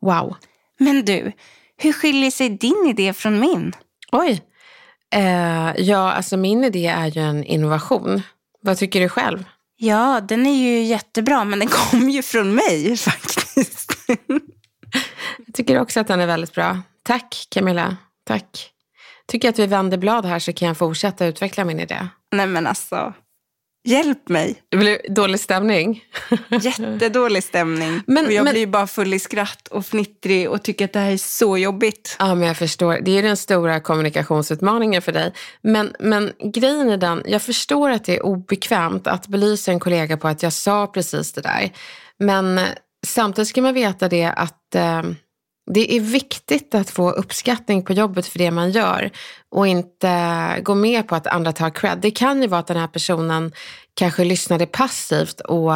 Wow. 0.00 0.36
Men 0.78 1.04
du, 1.04 1.32
hur 1.76 1.92
skiljer 1.92 2.30
sig 2.30 2.48
din 2.48 2.86
idé 2.88 3.12
från 3.12 3.40
min? 3.40 3.72
Oj. 4.12 4.42
Eh, 5.14 5.72
ja, 5.76 6.12
alltså 6.12 6.36
min 6.36 6.64
idé 6.64 6.86
är 6.86 7.06
ju 7.06 7.20
en 7.20 7.44
innovation. 7.44 8.22
Vad 8.60 8.78
tycker 8.78 9.00
du 9.00 9.08
själv? 9.08 9.44
Ja, 9.76 10.20
den 10.20 10.46
är 10.46 10.56
ju 10.56 10.82
jättebra, 10.82 11.44
men 11.44 11.58
den 11.58 11.68
kom 11.90 12.10
ju 12.10 12.22
från 12.22 12.54
mig 12.54 12.96
faktiskt. 12.96 13.92
Jag 15.46 15.54
tycker 15.54 15.80
också 15.80 16.00
att 16.00 16.06
den 16.06 16.20
är 16.20 16.26
väldigt 16.26 16.54
bra. 16.54 16.80
Tack 17.02 17.46
Camilla. 17.50 17.96
Tack. 18.26 18.70
Tycker 19.26 19.48
att 19.48 19.58
vi 19.58 19.66
vänder 19.66 19.98
blad 19.98 20.26
här 20.26 20.38
så 20.38 20.52
kan 20.52 20.68
jag 20.68 20.76
fortsätta 20.76 21.26
utveckla 21.26 21.64
min 21.64 21.80
idé. 21.80 22.08
Nej 22.32 22.46
men 22.46 22.66
alltså, 22.66 23.14
hjälp 23.84 24.28
mig. 24.28 24.54
Det 24.68 24.76
blir 24.76 24.98
dålig 25.10 25.40
stämning. 25.40 26.04
Jättedålig 26.60 27.42
stämning. 27.44 28.00
Men- 28.06 28.26
och 28.26 28.32
jag 28.32 28.44
men- 28.44 28.52
blir 28.52 28.66
bara 28.66 28.86
full 28.86 29.14
i 29.14 29.18
skratt 29.18 29.68
och 29.68 29.86
fnittrig 29.86 30.50
och 30.50 30.62
tycker 30.62 30.84
att 30.84 30.92
det 30.92 30.98
här 30.98 31.10
är 31.12 31.16
så 31.16 31.58
jobbigt. 31.58 32.16
Ja, 32.18 32.34
men 32.34 32.48
jag 32.48 32.56
förstår. 32.56 32.98
Det 33.02 33.18
är 33.18 33.22
den 33.22 33.36
stora 33.36 33.80
kommunikationsutmaningen 33.80 35.02
för 35.02 35.12
dig. 35.12 35.32
Men, 35.62 35.94
men 36.00 36.32
grejen 36.54 36.88
är 36.90 36.96
den, 36.96 37.22
jag 37.26 37.42
förstår 37.42 37.90
att 37.90 38.04
det 38.04 38.16
är 38.16 38.22
obekvämt 38.26 39.06
att 39.06 39.26
belysa 39.26 39.72
en 39.72 39.80
kollega 39.80 40.16
på 40.16 40.28
att 40.28 40.42
jag 40.42 40.52
sa 40.52 40.86
precis 40.86 41.32
det 41.32 41.40
där. 41.40 41.70
Men 42.18 42.58
eh, 42.58 42.64
samtidigt 43.06 43.48
ska 43.48 43.62
man 43.62 43.74
veta 43.74 44.08
det 44.08 44.24
att 44.24 44.74
eh, 44.74 45.02
det 45.66 45.96
är 45.96 46.00
viktigt 46.00 46.74
att 46.74 46.90
få 46.90 47.10
uppskattning 47.10 47.84
på 47.84 47.92
jobbet 47.92 48.26
för 48.26 48.38
det 48.38 48.50
man 48.50 48.70
gör 48.70 49.10
och 49.50 49.66
inte 49.66 50.60
gå 50.62 50.74
med 50.74 51.08
på 51.08 51.14
att 51.14 51.26
andra 51.26 51.52
tar 51.52 51.70
cred. 51.70 51.98
Det 52.02 52.10
kan 52.10 52.42
ju 52.42 52.48
vara 52.48 52.60
att 52.60 52.66
den 52.66 52.76
här 52.76 52.86
personen 52.86 53.52
kanske 53.94 54.24
lyssnade 54.24 54.66
passivt 54.66 55.40
och, 55.40 55.72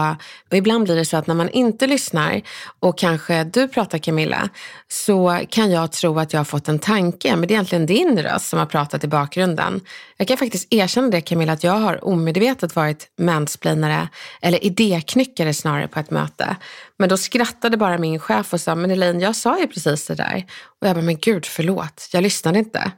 och 0.50 0.56
ibland 0.56 0.84
blir 0.84 0.96
det 0.96 1.04
så 1.04 1.16
att 1.16 1.26
när 1.26 1.34
man 1.34 1.48
inte 1.48 1.86
lyssnar 1.86 2.42
och 2.80 2.98
kanske 2.98 3.44
du 3.44 3.68
pratar 3.68 3.98
Camilla 3.98 4.48
så 4.88 5.40
kan 5.50 5.70
jag 5.70 5.92
tro 5.92 6.18
att 6.18 6.32
jag 6.32 6.40
har 6.40 6.44
fått 6.44 6.68
en 6.68 6.78
tanke 6.78 7.36
men 7.36 7.48
det 7.48 7.52
är 7.52 7.54
egentligen 7.54 7.86
din 7.86 8.22
röst 8.22 8.48
som 8.48 8.58
har 8.58 8.66
pratat 8.66 9.04
i 9.04 9.08
bakgrunden. 9.08 9.80
Jag 10.16 10.28
kan 10.28 10.36
faktiskt 10.36 10.72
erkänna 10.74 11.08
det 11.08 11.20
Camilla 11.20 11.52
att 11.52 11.64
jag 11.64 11.72
har 11.72 12.04
omedvetet 12.04 12.76
varit 12.76 13.06
mansplainare 13.18 14.08
eller 14.42 14.64
idéknyckare 14.64 15.54
snarare 15.54 15.88
på 15.88 16.00
ett 16.00 16.10
möte. 16.10 16.56
Men 16.96 17.08
då 17.08 17.16
skrattade 17.16 17.76
bara 17.76 17.98
min 17.98 18.18
chef 18.18 18.52
och 18.52 18.60
sa, 18.60 18.74
men 18.74 18.90
Elaine 18.90 19.20
jag 19.20 19.36
sa 19.36 19.58
ju 19.60 19.66
precis 19.66 20.06
det 20.06 20.14
där. 20.14 20.46
Och 20.80 20.86
jag 20.86 20.96
bara, 20.96 21.04
men 21.04 21.18
gud 21.18 21.46
förlåt, 21.46 22.08
jag 22.12 22.22
lyssnade 22.22 22.58
inte. 22.58 22.92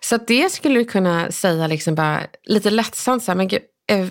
Så 0.00 0.16
det 0.16 0.52
skulle 0.52 0.78
du 0.78 0.84
kunna 0.84 1.32
säga 1.32 1.66
liksom 1.66 1.94
bara 1.94 2.20
lite 2.44 2.70
lättsamt 2.70 3.24
så 3.24 3.30
här, 3.30 3.36
men 3.36 3.48
gud, 3.48 3.62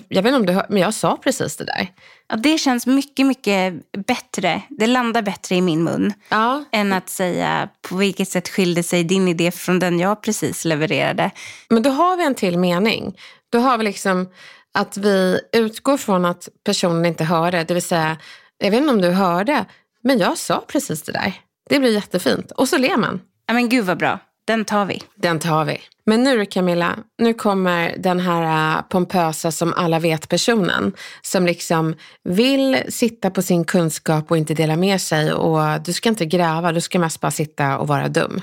jag 0.08 0.24
vet 0.24 0.26
inte 0.26 0.36
om 0.36 0.46
du 0.46 0.54
hör, 0.54 0.66
men 0.70 0.82
jag 0.82 0.94
sa 0.94 1.18
precis 1.24 1.58
det 1.58 1.66
där. 1.66 1.88
Ja, 2.30 2.36
det 2.36 2.58
känns 2.58 2.88
mycket, 2.88 3.26
mycket 3.26 3.74
bättre. 4.08 4.62
Det 4.70 4.88
landar 4.88 5.22
bättre 5.22 5.56
i 5.56 5.62
min 5.62 5.84
mun. 5.84 6.14
Ja, 6.30 6.64
Än 6.72 6.94
att 6.94 7.10
säga 7.10 7.70
på 7.90 7.96
vilket 7.96 8.30
sätt 8.30 8.50
skilde 8.50 8.84
sig 8.84 9.04
din 9.04 9.28
idé 9.28 9.52
från 9.52 9.80
den 9.80 10.00
jag 10.00 10.22
precis 10.22 10.66
levererade. 10.66 11.32
men 11.70 11.84
då 11.84 11.90
har 11.90 12.18
vi 12.18 12.24
en 12.26 12.36
till 12.36 12.58
mening. 12.60 13.18
Då 13.50 13.60
har 13.60 13.78
vi 13.78 13.84
liksom 13.84 14.30
att 14.74 14.98
vi 14.98 15.40
utgår 15.54 15.98
från 15.98 16.26
att 16.26 16.50
personen 16.66 17.06
inte 17.06 17.24
hörde, 17.24 17.64
det 17.64 17.74
vill 17.74 17.84
säga, 17.84 18.18
jag 18.58 18.72
vet 18.72 18.78
inte 18.78 18.94
om 18.94 19.02
du 19.02 19.10
hörde, 19.10 19.66
men 20.04 20.20
jag 20.20 20.38
sa 20.38 20.66
precis 20.68 21.04
det 21.04 21.12
där. 21.12 21.34
Det 21.70 21.80
blir 21.80 21.94
jättefint. 21.94 22.52
Och 22.52 22.70
så 22.70 22.78
ler 22.78 22.98
man. 22.98 23.22
Ja, 23.48 23.54
men 23.54 23.70
gud 23.70 23.86
vad 23.86 23.98
bra. 23.98 24.20
Den 24.48 24.66
tar 24.66 24.86
vi. 24.86 25.02
Den 25.16 25.40
tar 25.40 25.66
vi. 25.66 25.82
Men 26.06 26.24
nu 26.24 26.46
Camilla, 26.46 26.96
nu 27.18 27.34
kommer 27.34 27.96
den 27.98 28.20
här 28.20 28.78
äh, 28.78 28.82
pompösa 28.82 29.52
som 29.52 29.74
alla 29.74 30.00
vet 30.00 30.30
personen. 30.30 30.94
Som 31.22 31.46
liksom 31.46 31.96
vill 32.24 32.84
sitta 32.90 33.30
på 33.32 33.42
sin 33.42 33.66
kunskap 33.66 34.32
och 34.32 34.38
inte 34.38 34.54
dela 34.54 34.76
med 34.76 35.02
sig. 35.02 35.34
Och 35.34 35.82
du 35.82 35.94
ska 35.94 36.10
inte 36.10 36.26
gräva, 36.26 36.72
du 36.72 36.82
ska 36.82 37.00
mest 37.00 37.22
bara 37.22 37.32
sitta 37.32 37.78
och 37.78 37.88
vara 37.88 38.08
dum. 38.08 38.42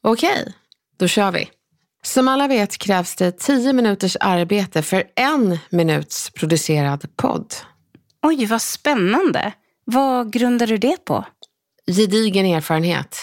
Okej, 0.00 0.54
då 0.96 1.08
kör 1.08 1.30
vi. 1.30 1.48
Som 2.02 2.28
alla 2.28 2.48
vet 2.48 2.78
krävs 2.78 3.16
det 3.16 3.38
10 3.38 3.72
minuters 3.72 4.16
arbete 4.20 4.82
för 4.82 5.04
en 5.14 5.58
minuts 5.70 6.30
producerad 6.30 7.16
podd. 7.16 7.54
Oj, 8.22 8.46
vad 8.46 8.62
spännande. 8.62 9.52
Vad 9.84 10.32
grundar 10.32 10.66
du 10.66 10.76
det 10.76 11.04
på? 11.04 11.24
Gedigen 11.86 12.46
erfarenhet. 12.46 13.16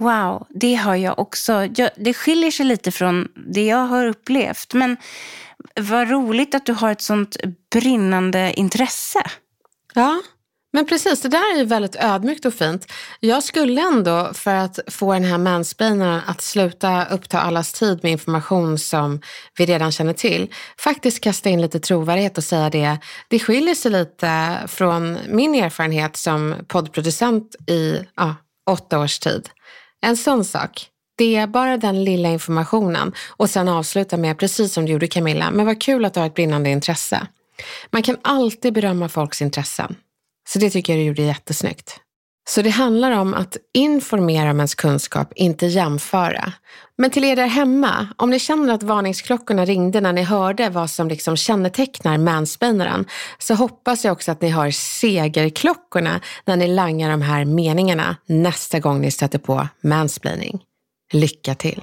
Wow, 0.00 0.46
det 0.48 0.74
har 0.74 0.96
jag 0.96 1.18
också. 1.18 1.52
Jag, 1.76 1.90
det 1.96 2.14
skiljer 2.14 2.50
sig 2.50 2.66
lite 2.66 2.90
från 2.90 3.28
det 3.52 3.66
jag 3.66 3.86
har 3.86 4.06
upplevt. 4.06 4.74
Men 4.74 4.96
vad 5.80 6.10
roligt 6.10 6.54
att 6.54 6.66
du 6.66 6.72
har 6.72 6.92
ett 6.92 7.00
sånt 7.00 7.36
brinnande 7.72 8.52
intresse. 8.56 9.22
Ja, 9.94 10.20
men 10.72 10.86
precis. 10.86 11.20
Det 11.20 11.28
där 11.28 11.54
är 11.54 11.58
ju 11.58 11.64
väldigt 11.64 11.96
ödmjukt 11.96 12.44
och 12.44 12.54
fint. 12.54 12.92
Jag 13.20 13.42
skulle 13.42 13.80
ändå, 13.80 14.30
för 14.34 14.54
att 14.54 14.78
få 14.86 15.12
den 15.12 15.24
här 15.24 15.38
mansplainaren 15.38 16.20
att 16.26 16.40
sluta 16.40 17.04
uppta 17.04 17.40
allas 17.40 17.72
tid 17.72 18.00
med 18.02 18.12
information 18.12 18.78
som 18.78 19.20
vi 19.58 19.66
redan 19.66 19.92
känner 19.92 20.12
till, 20.12 20.52
faktiskt 20.78 21.20
kasta 21.20 21.48
in 21.48 21.62
lite 21.62 21.80
trovärdighet 21.80 22.38
och 22.38 22.44
säga 22.44 22.70
det. 22.70 22.98
Det 23.28 23.38
skiljer 23.38 23.74
sig 23.74 23.90
lite 23.90 24.58
från 24.66 25.18
min 25.28 25.54
erfarenhet 25.54 26.16
som 26.16 26.54
poddproducent 26.68 27.56
i 27.66 28.04
ja, 28.16 28.34
åtta 28.70 28.98
års 28.98 29.18
tid. 29.18 29.48
En 30.02 30.16
sån 30.16 30.44
sak. 30.44 30.86
Det 31.18 31.36
är 31.36 31.46
bara 31.46 31.76
den 31.76 32.04
lilla 32.04 32.28
informationen 32.28 33.12
och 33.28 33.50
sen 33.50 33.68
avsluta 33.68 34.16
med, 34.16 34.38
precis 34.38 34.72
som 34.72 34.86
du 34.86 34.92
gjorde 34.92 35.06
Camilla, 35.06 35.50
men 35.50 35.66
vad 35.66 35.80
kul 35.80 36.04
att 36.04 36.14
du 36.14 36.20
har 36.20 36.26
ett 36.26 36.34
brinnande 36.34 36.70
intresse. 36.70 37.26
Man 37.90 38.02
kan 38.02 38.16
alltid 38.22 38.74
berömma 38.74 39.08
folks 39.08 39.42
intressen. 39.42 39.96
Så 40.48 40.58
det 40.58 40.70
tycker 40.70 40.92
jag 40.92 41.00
du 41.00 41.04
gjorde 41.04 41.22
jättesnyggt. 41.22 42.00
Så 42.48 42.62
det 42.62 42.70
handlar 42.70 43.12
om 43.12 43.34
att 43.34 43.56
informera 43.74 44.50
om 44.50 44.56
ens 44.56 44.74
kunskap, 44.74 45.32
inte 45.36 45.66
jämföra. 45.66 46.52
Men 46.98 47.10
till 47.10 47.24
er 47.24 47.36
där 47.36 47.46
hemma, 47.46 48.06
om 48.16 48.30
ni 48.30 48.38
känner 48.38 48.74
att 48.74 48.82
varningsklockorna 48.82 49.64
ringde 49.64 50.00
när 50.00 50.12
ni 50.12 50.22
hörde 50.22 50.68
vad 50.68 50.90
som 50.90 51.08
liksom 51.08 51.36
kännetecknar 51.36 52.18
mansplainaren, 52.18 53.04
så 53.38 53.54
hoppas 53.54 54.04
jag 54.04 54.12
också 54.12 54.32
att 54.32 54.40
ni 54.40 54.48
har 54.48 54.70
segerklockorna 54.70 56.20
när 56.44 56.56
ni 56.56 56.68
langar 56.68 57.10
de 57.10 57.22
här 57.22 57.44
meningarna 57.44 58.16
nästa 58.26 58.78
gång 58.78 59.00
ni 59.00 59.10
stöter 59.10 59.38
på 59.38 59.68
mansplaining. 59.82 60.62
Lycka 61.12 61.54
till! 61.54 61.82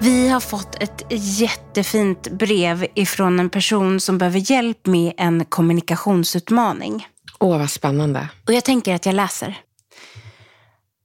Vi 0.00 0.28
har 0.28 0.40
fått 0.40 0.82
ett 0.82 1.04
jättefint 1.10 2.30
brev 2.30 2.86
ifrån 2.94 3.40
en 3.40 3.50
person 3.50 4.00
som 4.00 4.18
behöver 4.18 4.50
hjälp 4.50 4.86
med 4.86 5.12
en 5.16 5.44
kommunikationsutmaning. 5.44 7.06
Åh, 7.38 7.58
vad 7.58 7.70
spännande. 7.70 8.28
Och 8.46 8.52
jag 8.52 8.64
tänker 8.64 8.94
att 8.94 9.06
jag 9.06 9.14
läser. 9.14 9.58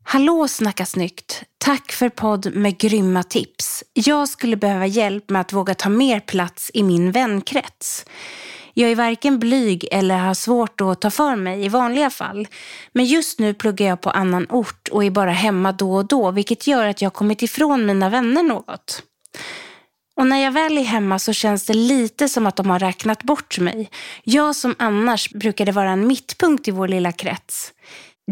Hallå 0.04 0.48
Snacka 0.48 0.86
snyggt! 0.86 1.44
Tack 1.58 1.92
för 1.92 2.10
podd 2.10 2.56
med 2.56 2.78
grymma 2.78 3.24
tips. 3.24 3.84
Jag 3.94 4.30
skulle 4.30 4.58
behöva 4.58 4.86
hjälp 4.86 5.30
med 5.30 5.42
att 5.42 5.54
våga 5.54 5.76
ta 5.76 5.90
mer 5.90 6.20
plats 6.20 6.72
i 6.74 6.84
min 6.84 7.12
vänkrets. 7.12 8.06
Jag 8.74 8.92
är 8.92 8.96
varken 8.96 9.40
blyg 9.40 9.88
eller 9.92 10.18
har 10.18 10.34
svårt 10.34 10.82
att 10.82 11.02
ta 11.02 11.12
för 11.12 11.36
mig 11.36 11.66
i 11.66 11.70
vanliga 11.70 12.10
fall. 12.10 12.48
Men 12.92 13.06
just 13.06 13.40
nu 13.40 13.54
pluggar 13.54 13.88
jag 13.88 14.02
på 14.02 14.10
annan 14.10 14.48
ort 14.50 14.88
och 14.88 15.04
är 15.04 15.12
bara 15.12 15.32
hemma 15.32 15.72
då 15.72 15.94
och 15.94 16.06
då 16.06 16.32
vilket 16.32 16.68
gör 16.68 16.86
att 16.86 17.02
jag 17.02 17.14
kommit 17.14 17.42
ifrån 17.42 17.86
mina 17.86 18.10
vänner 18.10 18.44
något. 18.44 19.04
Och 20.16 20.28
när 20.28 20.38
jag 20.38 20.52
väl 20.52 20.78
är 20.78 20.84
hemma 20.84 21.20
så 21.20 21.34
känns 21.34 21.66
det 21.66 21.74
lite 21.74 22.30
som 22.30 22.48
att 22.48 22.56
de 22.56 22.70
har 22.70 22.80
räknat 22.80 23.24
bort 23.24 23.60
mig. 23.60 23.90
Jag 24.24 24.56
som 24.56 24.76
annars 24.80 25.30
brukade 25.30 25.72
vara 25.72 25.90
en 25.90 26.08
mittpunkt 26.08 26.68
i 26.68 26.72
vår 26.72 26.88
lilla 26.88 27.12
krets. 27.12 27.74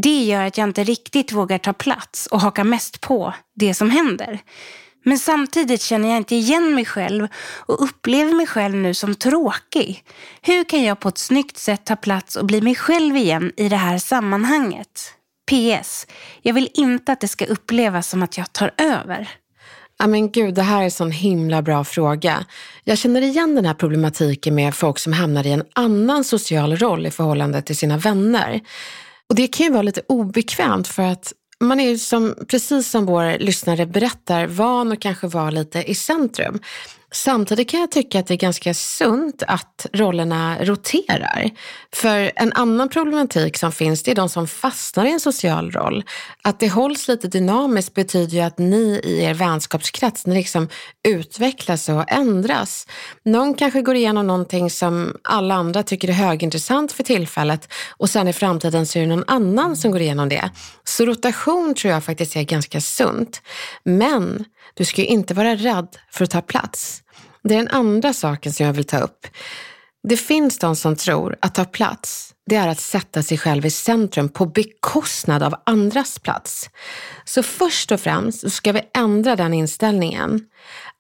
Det 0.04 0.24
gör 0.24 0.46
att 0.46 0.58
jag 0.58 0.68
inte 0.68 0.84
riktigt 0.84 1.32
vågar 1.32 1.58
ta 1.58 1.74
plats 1.74 2.28
och 2.28 2.42
haka 2.42 2.64
mest 2.64 3.02
på 3.02 3.34
det 3.56 3.74
som 3.74 3.90
händer. 3.90 4.40
Men 5.04 5.20
samtidigt 5.20 5.82
känner 5.82 6.10
jag 6.10 6.18
inte 6.18 6.36
igen 6.36 6.76
mig 6.76 6.86
själv 6.86 7.28
och 7.66 7.84
upplever 7.84 8.34
mig 8.34 8.48
själv 8.48 8.76
nu 8.76 8.94
som 8.94 9.16
tråkig. 9.16 10.04
Hur 10.42 10.64
kan 10.64 10.84
jag 10.84 11.00
på 11.00 11.10
ett 11.10 11.18
snyggt 11.18 11.58
sätt 11.58 11.86
ta 11.86 11.96
plats 11.96 12.36
och 12.36 12.46
bli 12.46 12.62
mig 12.62 12.76
själv 12.76 13.16
igen 13.16 13.52
i 13.58 13.70
det 13.70 13.76
här 13.76 13.98
sammanhanget? 13.98 15.14
PS. 15.52 16.08
Jag 16.42 16.54
vill 16.54 16.70
inte 16.74 17.12
att 17.12 17.22
det 17.22 17.28
ska 17.28 17.46
upplevas 17.46 18.10
som 18.10 18.24
att 18.24 18.38
jag 18.38 18.54
tar 18.54 18.72
över. 18.78 19.30
Ja 19.98 20.08
men 20.08 20.32
gud, 20.32 20.54
det 20.54 20.62
här 20.62 20.80
är 20.80 20.84
en 20.84 20.92
sån 20.92 21.12
himla 21.12 21.62
bra 21.62 21.84
fråga. 21.84 22.46
Jag 22.84 22.98
känner 22.98 23.22
igen 23.22 23.56
den 23.56 23.66
här 23.66 23.74
problematiken 23.74 24.56
med 24.56 24.76
folk 24.76 25.00
som 25.00 25.14
hamnar 25.14 25.48
i 25.48 25.52
en 25.52 25.64
annan 25.74 26.24
social 26.24 26.78
roll 26.78 27.06
i 27.06 27.12
förhållande 27.12 27.62
till 27.62 27.78
sina 27.78 27.98
vänner. 27.98 28.62
Och 29.30 29.36
det 29.36 29.48
kan 29.48 29.66
ju 29.66 29.72
vara 29.72 29.82
lite 29.82 30.02
obekvämt 30.08 30.88
för 30.88 31.04
att 31.04 31.34
man 31.62 31.80
är 31.80 31.90
ju 31.90 31.98
som, 31.98 32.36
precis 32.48 32.90
som 32.90 33.06
vår 33.06 33.40
lyssnare 33.40 33.86
berättar, 33.86 34.48
van 34.48 34.92
att 34.92 35.00
kanske 35.00 35.28
vara 35.28 35.50
lite 35.50 35.84
i 35.84 35.96
centrum. 35.96 36.60
Samtidigt 37.14 37.70
kan 37.70 37.80
jag 37.80 37.92
tycka 37.92 38.20
att 38.20 38.28
det 38.28 38.34
är 38.34 38.38
ganska 38.38 38.74
sunt 38.74 39.44
att 39.48 39.86
rollerna 39.94 40.58
roterar. 40.62 41.50
För 41.94 42.32
en 42.36 42.54
annan 42.54 42.90
problematik 42.90 43.58
som 43.58 43.72
finns, 43.72 44.04
det 44.04 44.12
är 44.12 44.16
de 44.16 44.30
som 44.30 44.48
fastnar 44.48 45.06
i 45.06 45.12
en 45.12 45.20
social 45.20 45.72
roll. 45.72 46.04
Att 46.42 46.60
det 46.60 46.70
hålls 46.70 47.08
lite 47.08 47.28
dynamiskt 47.28 47.94
betyder 47.94 48.38
ju 48.38 48.42
att 48.42 48.58
ni 48.58 49.02
i 49.04 49.24
er 49.24 49.34
vänskapskrets, 49.34 50.26
ni 50.26 50.36
liksom 50.36 50.68
utvecklas 51.08 51.90
och 51.90 52.12
ändras. 52.12 52.88
Någon 53.26 53.54
kanske 53.54 53.82
går 53.82 53.96
igenom 53.96 54.28
någonting 54.28 54.70
som 54.70 55.18
alla 55.24 55.56
andra 55.56 55.84
tycker 55.84 56.08
är 56.08 56.14
högintressant 56.14 56.92
för 56.92 57.04
tillfället 57.04 57.74
och 57.98 58.10
sen 58.10 58.28
i 58.28 58.34
framtiden 58.34 58.86
så 58.86 59.00
är 59.00 59.04
det 59.04 59.10
någon 59.16 59.24
annan 59.28 59.78
som 59.78 59.92
går 59.92 60.02
igenom 60.02 60.30
det. 60.30 60.52
Så 60.84 61.06
rotation 61.06 61.76
tror 61.76 61.94
jag 61.94 62.04
faktiskt 62.04 62.36
är 62.36 62.44
ganska 62.44 62.82
sunt. 62.82 63.42
Men 63.84 64.46
du 64.74 64.86
ska 64.86 65.02
ju 65.02 65.08
inte 65.08 65.34
vara 65.34 65.56
rädd 65.56 65.98
för 66.12 66.24
att 66.24 66.32
ta 66.32 66.42
plats. 66.42 67.04
Det 67.44 67.54
är 67.54 67.58
den 67.58 67.68
andra 67.68 68.14
saken 68.14 68.54
som 68.54 68.66
jag 68.66 68.74
vill 68.74 68.86
ta 68.86 69.00
upp. 69.00 69.28
Det 70.08 70.18
finns 70.18 70.60
de 70.60 70.76
som 70.76 70.96
tror 70.96 71.38
att 71.42 71.56
ta 71.56 71.66
plats, 71.66 72.34
det 72.46 72.56
är 72.56 72.68
att 72.68 72.80
sätta 72.80 73.24
sig 73.24 73.38
själv 73.38 73.66
i 73.66 73.70
centrum 73.70 74.30
på 74.30 74.46
bekostnad 74.46 75.44
av 75.44 75.56
andras 75.66 76.20
plats. 76.20 76.70
Så 77.26 77.44
först 77.44 77.92
och 77.92 78.00
främst 78.00 78.52
ska 78.52 78.72
vi 78.72 78.82
ändra 78.98 79.36
den 79.36 79.54
inställningen. 79.54 80.46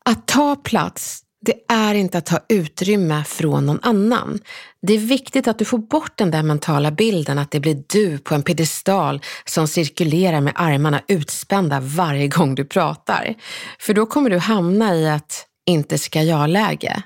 Att 0.05 0.27
ta 0.27 0.55
plats, 0.55 1.21
det 1.45 1.53
är 1.67 1.93
inte 1.93 2.17
att 2.17 2.25
ta 2.25 2.39
utrymme 2.49 3.23
från 3.23 3.65
någon 3.65 3.79
annan. 3.81 4.39
Det 4.81 4.93
är 4.93 4.97
viktigt 4.97 5.47
att 5.47 5.59
du 5.59 5.65
får 5.65 5.77
bort 5.77 6.17
den 6.17 6.31
där 6.31 6.43
mentala 6.43 6.91
bilden 6.91 7.37
att 7.37 7.51
det 7.51 7.59
blir 7.59 7.83
du 7.87 8.17
på 8.17 8.35
en 8.35 8.43
piedestal 8.43 9.21
som 9.45 9.67
cirkulerar 9.67 10.41
med 10.41 10.53
armarna 10.55 11.01
utspända 11.07 11.79
varje 11.79 12.27
gång 12.27 12.55
du 12.55 12.65
pratar. 12.65 13.35
För 13.79 13.93
då 13.93 14.05
kommer 14.05 14.29
du 14.29 14.37
hamna 14.37 14.95
i 14.95 15.09
att 15.09 15.45
inte 15.65 15.97
ska 15.97 16.21
jag-läge. 16.21 17.03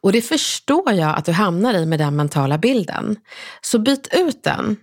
Och 0.00 0.12
det 0.12 0.22
förstår 0.22 0.92
jag 0.92 1.18
att 1.18 1.24
du 1.24 1.32
hamnar 1.32 1.74
i 1.74 1.86
med 1.86 1.98
den 1.98 2.16
mentala 2.16 2.58
bilden. 2.58 3.16
Så 3.60 3.78
byt 3.78 4.08
ut 4.14 4.44
den. 4.44 4.76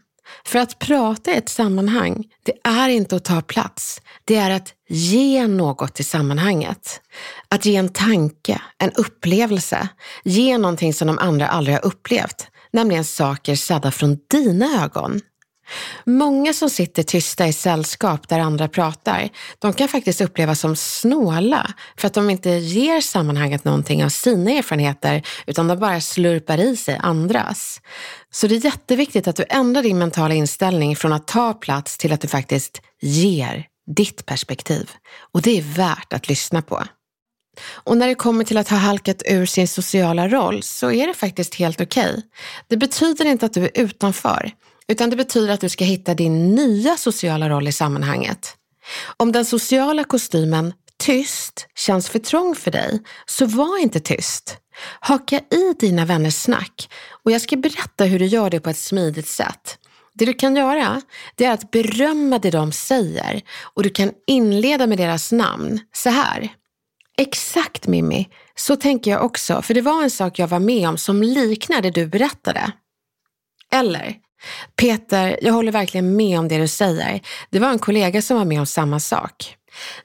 För 0.45 0.59
att 0.59 0.79
prata 0.79 1.31
i 1.31 1.37
ett 1.37 1.49
sammanhang, 1.49 2.23
det 2.43 2.53
är 2.63 2.89
inte 2.89 3.15
att 3.15 3.25
ta 3.25 3.41
plats. 3.41 4.01
Det 4.25 4.35
är 4.35 4.51
att 4.51 4.73
ge 4.87 5.47
något 5.47 5.95
till 5.95 6.05
sammanhanget. 6.05 7.01
Att 7.49 7.65
ge 7.65 7.75
en 7.75 7.89
tanke, 7.89 8.61
en 8.77 8.91
upplevelse. 8.91 9.89
Ge 10.23 10.57
någonting 10.57 10.93
som 10.93 11.07
de 11.07 11.19
andra 11.19 11.47
aldrig 11.47 11.75
har 11.75 11.85
upplevt. 11.85 12.47
Nämligen 12.71 13.05
saker 13.05 13.55
sedda 13.55 13.91
från 13.91 14.17
dina 14.31 14.83
ögon. 14.83 15.21
Många 16.05 16.53
som 16.53 16.69
sitter 16.69 17.03
tysta 17.03 17.47
i 17.47 17.53
sällskap 17.53 18.27
där 18.27 18.39
andra 18.39 18.67
pratar, 18.67 19.29
de 19.59 19.73
kan 19.73 19.87
faktiskt 19.87 20.21
upplevas 20.21 20.59
som 20.59 20.75
snåla 20.75 21.73
för 21.97 22.07
att 22.07 22.13
de 22.13 22.29
inte 22.29 22.49
ger 22.49 23.01
sammanhanget 23.01 23.63
någonting 23.63 24.03
av 24.05 24.09
sina 24.09 24.51
erfarenheter 24.51 25.23
utan 25.47 25.67
de 25.67 25.79
bara 25.79 26.01
slurpar 26.01 26.57
i 26.57 26.77
sig 26.77 26.99
andras. 27.03 27.81
Så 28.31 28.47
det 28.47 28.55
är 28.55 28.65
jätteviktigt 28.65 29.27
att 29.27 29.35
du 29.35 29.45
ändrar 29.49 29.83
din 29.83 29.97
mentala 29.97 30.33
inställning 30.33 30.95
från 30.95 31.13
att 31.13 31.27
ta 31.27 31.53
plats 31.53 31.97
till 31.97 32.13
att 32.13 32.21
du 32.21 32.27
faktiskt 32.27 32.81
ger 33.01 33.65
ditt 33.95 34.25
perspektiv. 34.25 34.91
Och 35.33 35.41
det 35.41 35.57
är 35.57 35.61
värt 35.61 36.13
att 36.13 36.29
lyssna 36.29 36.61
på. 36.61 36.83
Och 37.73 37.97
när 37.97 38.07
det 38.07 38.15
kommer 38.15 38.43
till 38.43 38.57
att 38.57 38.69
ha 38.69 38.77
halkat 38.77 39.21
ur 39.25 39.45
sin 39.45 39.67
sociala 39.67 40.27
roll 40.27 40.63
så 40.63 40.91
är 40.91 41.07
det 41.07 41.13
faktiskt 41.13 41.55
helt 41.55 41.81
okej. 41.81 42.09
Okay. 42.09 42.21
Det 42.67 42.77
betyder 42.77 43.25
inte 43.25 43.45
att 43.45 43.53
du 43.53 43.63
är 43.63 43.71
utanför. 43.73 44.51
Utan 44.89 45.09
det 45.09 45.15
betyder 45.15 45.53
att 45.53 45.61
du 45.61 45.69
ska 45.69 45.85
hitta 45.85 46.13
din 46.13 46.55
nya 46.55 46.97
sociala 46.97 47.49
roll 47.49 47.67
i 47.67 47.71
sammanhanget. 47.71 48.55
Om 49.17 49.31
den 49.31 49.45
sociala 49.45 50.03
kostymen 50.03 50.73
tyst 50.97 51.67
känns 51.75 52.09
för 52.09 52.19
trång 52.19 52.55
för 52.55 52.71
dig, 52.71 52.99
så 53.25 53.45
var 53.45 53.81
inte 53.81 53.99
tyst. 53.99 54.57
Haka 54.99 55.39
i 55.39 55.73
dina 55.79 56.05
vänners 56.05 56.35
snack 56.35 56.89
och 57.23 57.31
jag 57.31 57.41
ska 57.41 57.55
berätta 57.55 58.03
hur 58.03 58.19
du 58.19 58.25
gör 58.25 58.49
det 58.49 58.59
på 58.59 58.69
ett 58.69 58.77
smidigt 58.77 59.27
sätt. 59.27 59.77
Det 60.13 60.25
du 60.25 60.33
kan 60.33 60.55
göra, 60.55 61.01
det 61.35 61.45
är 61.45 61.51
att 61.51 61.71
berömma 61.71 62.39
det 62.39 62.51
de 62.51 62.71
säger 62.71 63.41
och 63.73 63.83
du 63.83 63.89
kan 63.89 64.11
inleda 64.27 64.87
med 64.87 64.97
deras 64.97 65.31
namn 65.31 65.79
så 65.93 66.09
här. 66.09 66.49
Exakt 67.17 67.87
Mimmi, 67.87 68.29
så 68.55 68.75
tänker 68.75 69.11
jag 69.11 69.25
också, 69.25 69.61
för 69.61 69.73
det 69.73 69.81
var 69.81 70.03
en 70.03 70.11
sak 70.11 70.39
jag 70.39 70.47
var 70.47 70.59
med 70.59 70.89
om 70.89 70.97
som 70.97 71.23
liknade 71.23 71.81
det 71.81 72.01
du 72.01 72.07
berättade. 72.07 72.71
Eller, 73.71 74.15
Peter, 74.75 75.39
jag 75.41 75.53
håller 75.53 75.71
verkligen 75.71 76.15
med 76.15 76.39
om 76.39 76.47
det 76.47 76.57
du 76.57 76.67
säger. 76.67 77.21
Det 77.49 77.59
var 77.59 77.69
en 77.69 77.79
kollega 77.79 78.21
som 78.21 78.37
var 78.37 78.45
med 78.45 78.59
om 78.59 78.65
samma 78.65 78.99
sak. 78.99 79.55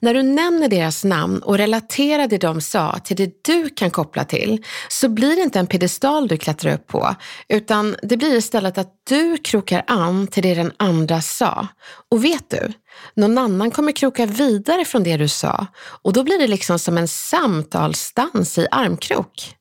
När 0.00 0.14
du 0.14 0.22
nämner 0.22 0.68
deras 0.68 1.04
namn 1.04 1.42
och 1.42 1.58
relaterar 1.58 2.28
det 2.28 2.38
de 2.38 2.60
sa 2.60 2.98
till 3.04 3.16
det 3.16 3.44
du 3.44 3.68
kan 3.68 3.90
koppla 3.90 4.24
till 4.24 4.64
så 4.88 5.08
blir 5.08 5.36
det 5.36 5.42
inte 5.42 5.58
en 5.58 5.66
piedestal 5.66 6.28
du 6.28 6.36
klättrar 6.36 6.74
upp 6.74 6.86
på 6.86 7.14
utan 7.48 7.96
det 8.02 8.16
blir 8.16 8.34
istället 8.34 8.78
att 8.78 8.92
du 9.08 9.36
krokar 9.36 9.84
an 9.86 10.26
till 10.26 10.42
det 10.42 10.54
den 10.54 10.72
andra 10.76 11.20
sa. 11.20 11.68
Och 12.10 12.24
vet 12.24 12.50
du, 12.50 12.72
någon 13.14 13.38
annan 13.38 13.70
kommer 13.70 13.92
kroka 13.92 14.26
vidare 14.26 14.84
från 14.84 15.02
det 15.02 15.16
du 15.16 15.28
sa 15.28 15.66
och 16.02 16.12
då 16.12 16.22
blir 16.22 16.38
det 16.38 16.46
liksom 16.46 16.78
som 16.78 16.98
en 16.98 17.08
samtalsdans 17.08 18.58
i 18.58 18.66
armkrok. 18.70 19.54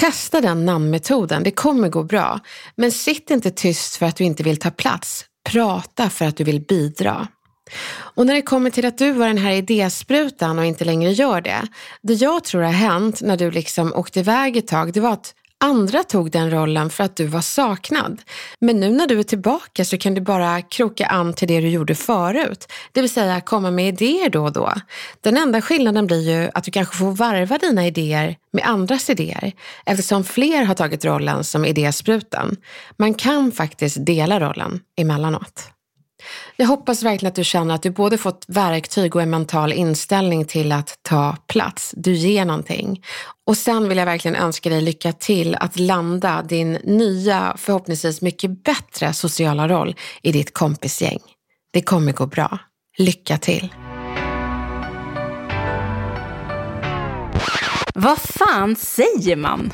Testa 0.00 0.40
den 0.40 0.64
namnmetoden, 0.64 1.42
det 1.42 1.50
kommer 1.50 1.88
gå 1.88 2.02
bra. 2.02 2.40
Men 2.74 2.92
sitt 2.92 3.30
inte 3.30 3.50
tyst 3.50 3.96
för 3.96 4.06
att 4.06 4.16
du 4.16 4.24
inte 4.24 4.42
vill 4.42 4.56
ta 4.56 4.70
plats. 4.70 5.24
Prata 5.50 6.10
för 6.10 6.24
att 6.24 6.36
du 6.36 6.44
vill 6.44 6.60
bidra. 6.60 7.28
Och 7.92 8.26
när 8.26 8.34
det 8.34 8.42
kommer 8.42 8.70
till 8.70 8.86
att 8.86 8.98
du 8.98 9.12
var 9.12 9.26
den 9.26 9.38
här 9.38 9.52
idésprutan 9.52 10.58
och 10.58 10.64
inte 10.64 10.84
längre 10.84 11.12
gör 11.12 11.40
det. 11.40 11.62
Det 12.02 12.14
jag 12.14 12.44
tror 12.44 12.62
har 12.62 12.72
hänt 12.72 13.22
när 13.22 13.36
du 13.36 13.50
liksom 13.50 13.92
åkte 13.94 14.20
iväg 14.20 14.56
ett 14.56 14.66
tag, 14.66 14.92
det 14.92 15.00
var 15.00 15.12
att 15.12 15.34
Andra 15.64 16.02
tog 16.02 16.30
den 16.30 16.50
rollen 16.50 16.90
för 16.90 17.04
att 17.04 17.16
du 17.16 17.26
var 17.26 17.40
saknad. 17.40 18.22
Men 18.60 18.80
nu 18.80 18.90
när 18.90 19.06
du 19.06 19.18
är 19.18 19.22
tillbaka 19.22 19.84
så 19.84 19.98
kan 19.98 20.14
du 20.14 20.20
bara 20.20 20.62
kroka 20.62 21.06
an 21.06 21.32
till 21.32 21.48
det 21.48 21.60
du 21.60 21.68
gjorde 21.68 21.94
förut. 21.94 22.72
Det 22.92 23.00
vill 23.00 23.10
säga 23.10 23.40
komma 23.40 23.70
med 23.70 23.88
idéer 23.88 24.30
då 24.30 24.44
och 24.44 24.52
då. 24.52 24.72
Den 25.20 25.36
enda 25.36 25.60
skillnaden 25.60 26.06
blir 26.06 26.30
ju 26.30 26.50
att 26.54 26.64
du 26.64 26.70
kanske 26.70 26.96
får 26.96 27.12
varva 27.12 27.58
dina 27.58 27.86
idéer 27.86 28.36
med 28.52 28.64
andras 28.66 29.10
idéer 29.10 29.52
eftersom 29.86 30.24
fler 30.24 30.64
har 30.64 30.74
tagit 30.74 31.04
rollen 31.04 31.44
som 31.44 31.64
idésprutan. 31.64 32.56
Man 32.96 33.14
kan 33.14 33.52
faktiskt 33.52 34.06
dela 34.06 34.40
rollen 34.40 34.80
emellanåt. 34.96 35.75
Jag 36.58 36.66
hoppas 36.66 37.02
verkligen 37.02 37.30
att 37.30 37.34
du 37.34 37.44
känner 37.44 37.74
att 37.74 37.82
du 37.82 37.90
både 37.90 38.18
fått 38.18 38.44
verktyg 38.48 39.16
och 39.16 39.22
en 39.22 39.30
mental 39.30 39.72
inställning 39.72 40.44
till 40.44 40.72
att 40.72 40.98
ta 41.02 41.36
plats. 41.46 41.94
Du 41.96 42.12
ger 42.12 42.44
någonting. 42.44 43.02
Och 43.46 43.56
sen 43.56 43.88
vill 43.88 43.98
jag 43.98 44.06
verkligen 44.06 44.36
önska 44.36 44.68
dig 44.68 44.80
lycka 44.80 45.12
till 45.12 45.54
att 45.54 45.78
landa 45.78 46.42
din 46.42 46.72
nya, 46.72 47.54
förhoppningsvis 47.58 48.22
mycket 48.22 48.64
bättre 48.64 49.12
sociala 49.12 49.68
roll 49.68 49.96
i 50.22 50.32
ditt 50.32 50.54
kompisgäng. 50.54 51.18
Det 51.72 51.82
kommer 51.82 52.12
gå 52.12 52.26
bra. 52.26 52.58
Lycka 52.98 53.38
till! 53.38 53.74
Vad 57.94 58.18
fan 58.18 58.76
säger 58.76 59.36
man? 59.36 59.72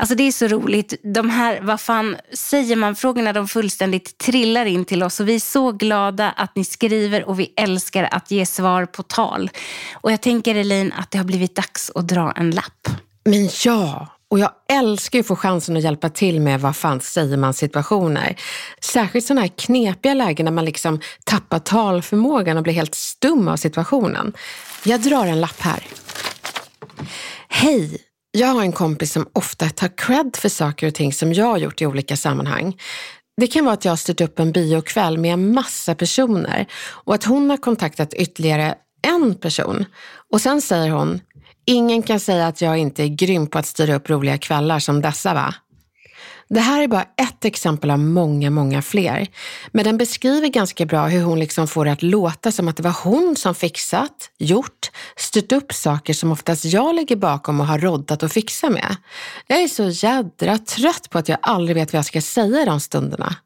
Alltså 0.00 0.14
det 0.14 0.22
är 0.22 0.32
så 0.32 0.48
roligt. 0.48 0.94
De 1.02 1.30
här, 1.30 1.60
vad 1.60 1.80
fan 1.80 2.16
säger 2.32 2.76
man-frågorna, 2.76 3.32
de 3.32 3.48
fullständigt 3.48 4.18
trillar 4.18 4.66
in 4.66 4.84
till 4.84 5.02
oss. 5.02 5.20
Och 5.20 5.28
vi 5.28 5.34
är 5.34 5.40
så 5.40 5.72
glada 5.72 6.30
att 6.30 6.56
ni 6.56 6.64
skriver 6.64 7.28
och 7.28 7.40
vi 7.40 7.52
älskar 7.56 8.08
att 8.10 8.30
ge 8.30 8.46
svar 8.46 8.86
på 8.86 9.02
tal. 9.02 9.50
Och 9.94 10.12
jag 10.12 10.20
tänker 10.20 10.54
Elin 10.54 10.92
att 10.92 11.10
det 11.10 11.18
har 11.18 11.24
blivit 11.24 11.54
dags 11.54 11.90
att 11.94 12.08
dra 12.08 12.32
en 12.32 12.50
lapp. 12.50 12.88
Men 13.24 13.48
ja, 13.64 14.06
och 14.30 14.38
jag 14.38 14.50
älskar 14.72 15.18
ju 15.18 15.20
att 15.20 15.26
få 15.26 15.36
chansen 15.36 15.76
att 15.76 15.82
hjälpa 15.82 16.08
till 16.08 16.40
med 16.40 16.60
vad 16.60 16.76
fan 16.76 17.00
säger 17.00 17.36
man 17.36 17.54
situationer. 17.54 18.36
Särskilt 18.80 19.26
sådana 19.26 19.40
här 19.40 19.48
knepiga 19.48 20.14
lägen 20.14 20.44
när 20.44 20.52
man 20.52 20.64
liksom 20.64 21.00
tappar 21.24 21.58
talförmågan 21.58 22.56
och 22.56 22.62
blir 22.62 22.74
helt 22.74 22.94
stum 22.94 23.48
av 23.48 23.56
situationen. 23.56 24.32
Jag 24.84 25.00
drar 25.00 25.26
en 25.26 25.40
lapp 25.40 25.60
här. 25.60 25.86
Hej! 27.48 28.07
Jag 28.38 28.48
har 28.48 28.62
en 28.62 28.72
kompis 28.72 29.12
som 29.12 29.28
ofta 29.32 29.68
tar 29.68 29.96
cred 29.96 30.36
för 30.36 30.48
saker 30.48 30.86
och 30.86 30.94
ting 30.94 31.12
som 31.12 31.32
jag 31.32 31.46
har 31.46 31.58
gjort 31.58 31.82
i 31.82 31.86
olika 31.86 32.16
sammanhang. 32.16 32.76
Det 33.36 33.46
kan 33.46 33.64
vara 33.64 33.74
att 33.74 33.84
jag 33.84 33.92
har 33.92 33.96
styrt 33.96 34.20
upp 34.20 34.38
en 34.38 34.52
biokväll 34.52 35.18
med 35.18 35.32
en 35.32 35.54
massa 35.54 35.94
personer 35.94 36.66
och 36.86 37.14
att 37.14 37.24
hon 37.24 37.50
har 37.50 37.56
kontaktat 37.56 38.14
ytterligare 38.14 38.74
en 39.02 39.34
person. 39.34 39.84
Och 40.32 40.40
sen 40.40 40.62
säger 40.62 40.90
hon, 40.90 41.20
ingen 41.66 42.02
kan 42.02 42.20
säga 42.20 42.46
att 42.46 42.60
jag 42.60 42.78
inte 42.78 43.02
är 43.02 43.08
grym 43.08 43.46
på 43.46 43.58
att 43.58 43.66
styra 43.66 43.94
upp 43.94 44.10
roliga 44.10 44.38
kvällar 44.38 44.78
som 44.78 45.00
dessa 45.00 45.34
va? 45.34 45.54
Det 46.48 46.60
här 46.60 46.82
är 46.82 46.88
bara 46.88 47.02
ett 47.02 47.44
exempel 47.44 47.90
av 47.90 47.98
många, 47.98 48.50
många 48.50 48.82
fler. 48.82 49.28
Men 49.72 49.84
den 49.84 49.98
beskriver 49.98 50.48
ganska 50.48 50.86
bra 50.86 51.06
hur 51.06 51.22
hon 51.22 51.38
liksom 51.38 51.68
får 51.68 51.84
det 51.84 51.92
att 51.92 52.02
låta 52.02 52.52
som 52.52 52.68
att 52.68 52.76
det 52.76 52.82
var 52.82 52.96
hon 53.04 53.36
som 53.36 53.54
fixat, 53.54 54.30
gjort, 54.38 54.90
styrt 55.16 55.52
upp 55.52 55.72
saker 55.72 56.14
som 56.14 56.32
oftast 56.32 56.64
jag 56.64 56.94
ligger 56.94 57.16
bakom 57.16 57.60
och 57.60 57.66
har 57.66 57.78
roddat 57.78 58.22
och 58.22 58.32
fixat 58.32 58.72
med. 58.72 58.96
Jag 59.46 59.62
är 59.62 59.68
så 59.68 59.88
jädra 59.88 60.58
trött 60.58 61.10
på 61.10 61.18
att 61.18 61.28
jag 61.28 61.38
aldrig 61.42 61.76
vet 61.76 61.92
vad 61.92 61.98
jag 61.98 62.06
ska 62.06 62.20
säga 62.20 62.62
i 62.62 62.64
de 62.64 62.80
stunderna. 62.80 63.36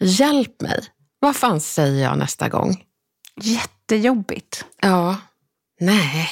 Hjälp 0.00 0.60
mig! 0.60 0.84
Vad 1.18 1.36
fan 1.36 1.60
säger 1.60 2.04
jag 2.04 2.18
nästa 2.18 2.48
gång? 2.48 2.84
Jättejobbigt. 3.42 4.64
Ja. 4.82 5.16
Nej. 5.80 6.30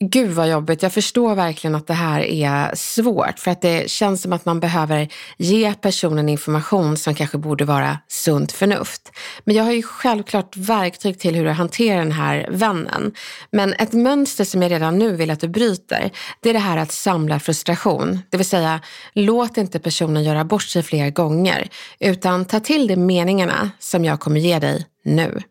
Gud 0.00 0.30
vad 0.30 0.50
jobbigt. 0.50 0.82
Jag 0.82 0.92
förstår 0.92 1.34
verkligen 1.34 1.74
att 1.74 1.86
det 1.86 1.94
här 1.94 2.20
är 2.20 2.74
svårt 2.74 3.38
för 3.38 3.50
att 3.50 3.62
det 3.62 3.90
känns 3.90 4.22
som 4.22 4.32
att 4.32 4.44
man 4.44 4.60
behöver 4.60 5.08
ge 5.36 5.74
personen 5.74 6.28
information 6.28 6.96
som 6.96 7.14
kanske 7.14 7.38
borde 7.38 7.64
vara 7.64 7.98
sunt 8.08 8.52
förnuft. 8.52 9.12
Men 9.44 9.56
jag 9.56 9.64
har 9.64 9.72
ju 9.72 9.82
självklart 9.82 10.56
verktyg 10.56 11.18
till 11.18 11.34
hur 11.34 11.44
du 11.44 11.50
hanterar 11.50 11.98
den 11.98 12.12
här 12.12 12.48
vännen. 12.50 13.12
Men 13.50 13.72
ett 13.72 13.92
mönster 13.92 14.44
som 14.44 14.62
jag 14.62 14.72
redan 14.72 14.98
nu 14.98 15.16
vill 15.16 15.30
att 15.30 15.40
du 15.40 15.48
bryter, 15.48 16.10
det 16.40 16.50
är 16.50 16.54
det 16.54 16.58
här 16.58 16.76
att 16.76 16.92
samla 16.92 17.40
frustration. 17.40 18.20
Det 18.30 18.36
vill 18.36 18.46
säga, 18.46 18.80
låt 19.12 19.56
inte 19.56 19.78
personen 19.78 20.24
göra 20.24 20.44
bort 20.44 20.62
sig 20.62 20.82
fler 20.82 21.10
gånger, 21.10 21.68
utan 21.98 22.44
ta 22.44 22.60
till 22.60 22.86
dig 22.86 22.96
meningarna 22.96 23.70
som 23.78 24.04
jag 24.04 24.20
kommer 24.20 24.40
ge 24.40 24.58
dig 24.58 24.86
nu. 25.04 25.42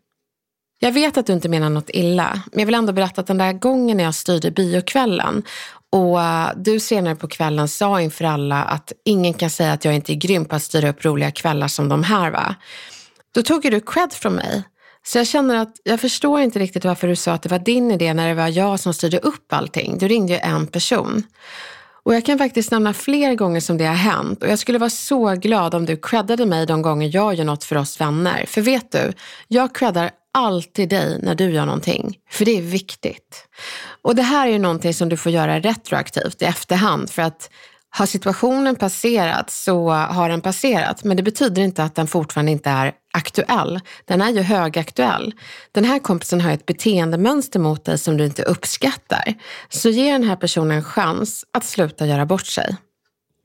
Jag 0.78 0.92
vet 0.92 1.16
att 1.16 1.26
du 1.26 1.32
inte 1.32 1.48
menar 1.48 1.70
något 1.70 1.90
illa, 1.90 2.42
men 2.52 2.58
jag 2.58 2.66
vill 2.66 2.74
ändå 2.74 2.92
berätta 2.92 3.20
att 3.20 3.26
den 3.26 3.38
där 3.38 3.52
gången 3.52 3.96
när 3.96 4.04
jag 4.04 4.14
styrde 4.14 4.50
biokvällen 4.50 5.42
och 5.90 6.22
eh, 6.22 6.50
du 6.56 6.80
senare 6.80 7.16
på 7.16 7.28
kvällen 7.28 7.68
sa 7.68 8.00
inför 8.00 8.24
alla 8.24 8.62
att 8.62 8.92
ingen 9.04 9.34
kan 9.34 9.50
säga 9.50 9.72
att 9.72 9.84
jag 9.84 9.94
inte 9.94 10.12
är 10.12 10.14
grym 10.14 10.44
på 10.44 10.56
att 10.56 10.62
styra 10.62 10.88
upp 10.88 11.04
roliga 11.04 11.30
kvällar 11.30 11.68
som 11.68 11.88
de 11.88 12.02
här 12.02 12.30
va. 12.30 12.54
Då 13.34 13.42
tog 13.42 13.64
ju 13.64 13.70
du 13.70 13.80
cred 13.80 14.12
från 14.12 14.34
mig. 14.34 14.62
Så 15.06 15.18
jag 15.18 15.26
känner 15.26 15.56
att 15.56 15.76
jag 15.82 16.00
förstår 16.00 16.40
inte 16.40 16.58
riktigt 16.58 16.84
varför 16.84 17.08
du 17.08 17.16
sa 17.16 17.32
att 17.32 17.42
det 17.42 17.48
var 17.48 17.58
din 17.58 17.90
idé 17.90 18.14
när 18.14 18.28
det 18.28 18.34
var 18.34 18.48
jag 18.48 18.80
som 18.80 18.94
styrde 18.94 19.18
upp 19.18 19.52
allting. 19.52 19.98
Du 19.98 20.08
ringde 20.08 20.32
ju 20.32 20.38
en 20.38 20.66
person. 20.66 21.22
Och 22.02 22.14
jag 22.14 22.26
kan 22.26 22.38
faktiskt 22.38 22.70
nämna 22.70 22.94
fler 22.94 23.34
gånger 23.34 23.60
som 23.60 23.78
det 23.78 23.84
har 23.84 23.94
hänt 23.94 24.42
och 24.42 24.48
jag 24.48 24.58
skulle 24.58 24.78
vara 24.78 24.90
så 24.90 25.34
glad 25.34 25.74
om 25.74 25.86
du 25.86 25.96
creddade 25.96 26.46
mig 26.46 26.66
de 26.66 26.82
gånger 26.82 27.10
jag 27.14 27.34
gör 27.34 27.44
något 27.44 27.64
för 27.64 27.76
oss 27.76 28.00
vänner. 28.00 28.44
För 28.46 28.60
vet 28.60 28.92
du, 28.92 29.12
jag 29.48 29.74
creddar 29.74 30.10
alltid 30.38 30.88
dig 30.88 31.18
när 31.22 31.34
du 31.34 31.50
gör 31.50 31.66
någonting. 31.66 32.18
För 32.30 32.44
det 32.44 32.58
är 32.58 32.62
viktigt. 32.62 33.48
Och 34.02 34.14
det 34.14 34.22
här 34.22 34.46
är 34.46 34.52
ju 34.52 34.58
någonting 34.58 34.94
som 34.94 35.08
du 35.08 35.16
får 35.16 35.32
göra 35.32 35.60
retroaktivt 35.60 36.42
i 36.42 36.44
efterhand. 36.44 37.10
För 37.10 37.22
att 37.22 37.50
har 37.90 38.06
situationen 38.06 38.76
passerat 38.76 39.50
så 39.50 39.90
har 39.90 40.28
den 40.28 40.40
passerat. 40.40 41.04
Men 41.04 41.16
det 41.16 41.22
betyder 41.22 41.62
inte 41.62 41.84
att 41.84 41.94
den 41.94 42.06
fortfarande 42.06 42.52
inte 42.52 42.70
är 42.70 42.92
aktuell. 43.12 43.80
Den 44.04 44.20
är 44.20 44.30
ju 44.30 44.40
högaktuell. 44.40 45.34
Den 45.72 45.84
här 45.84 45.98
kompisen 45.98 46.40
har 46.40 46.50
ett 46.50 46.66
beteendemönster 46.66 47.60
mot 47.60 47.84
dig 47.84 47.98
som 47.98 48.16
du 48.16 48.24
inte 48.24 48.42
uppskattar. 48.42 49.34
Så 49.68 49.88
ge 49.88 50.12
den 50.12 50.24
här 50.24 50.36
personen 50.36 50.76
en 50.76 50.84
chans 50.84 51.44
att 51.52 51.64
sluta 51.64 52.06
göra 52.06 52.26
bort 52.26 52.46
sig. 52.46 52.76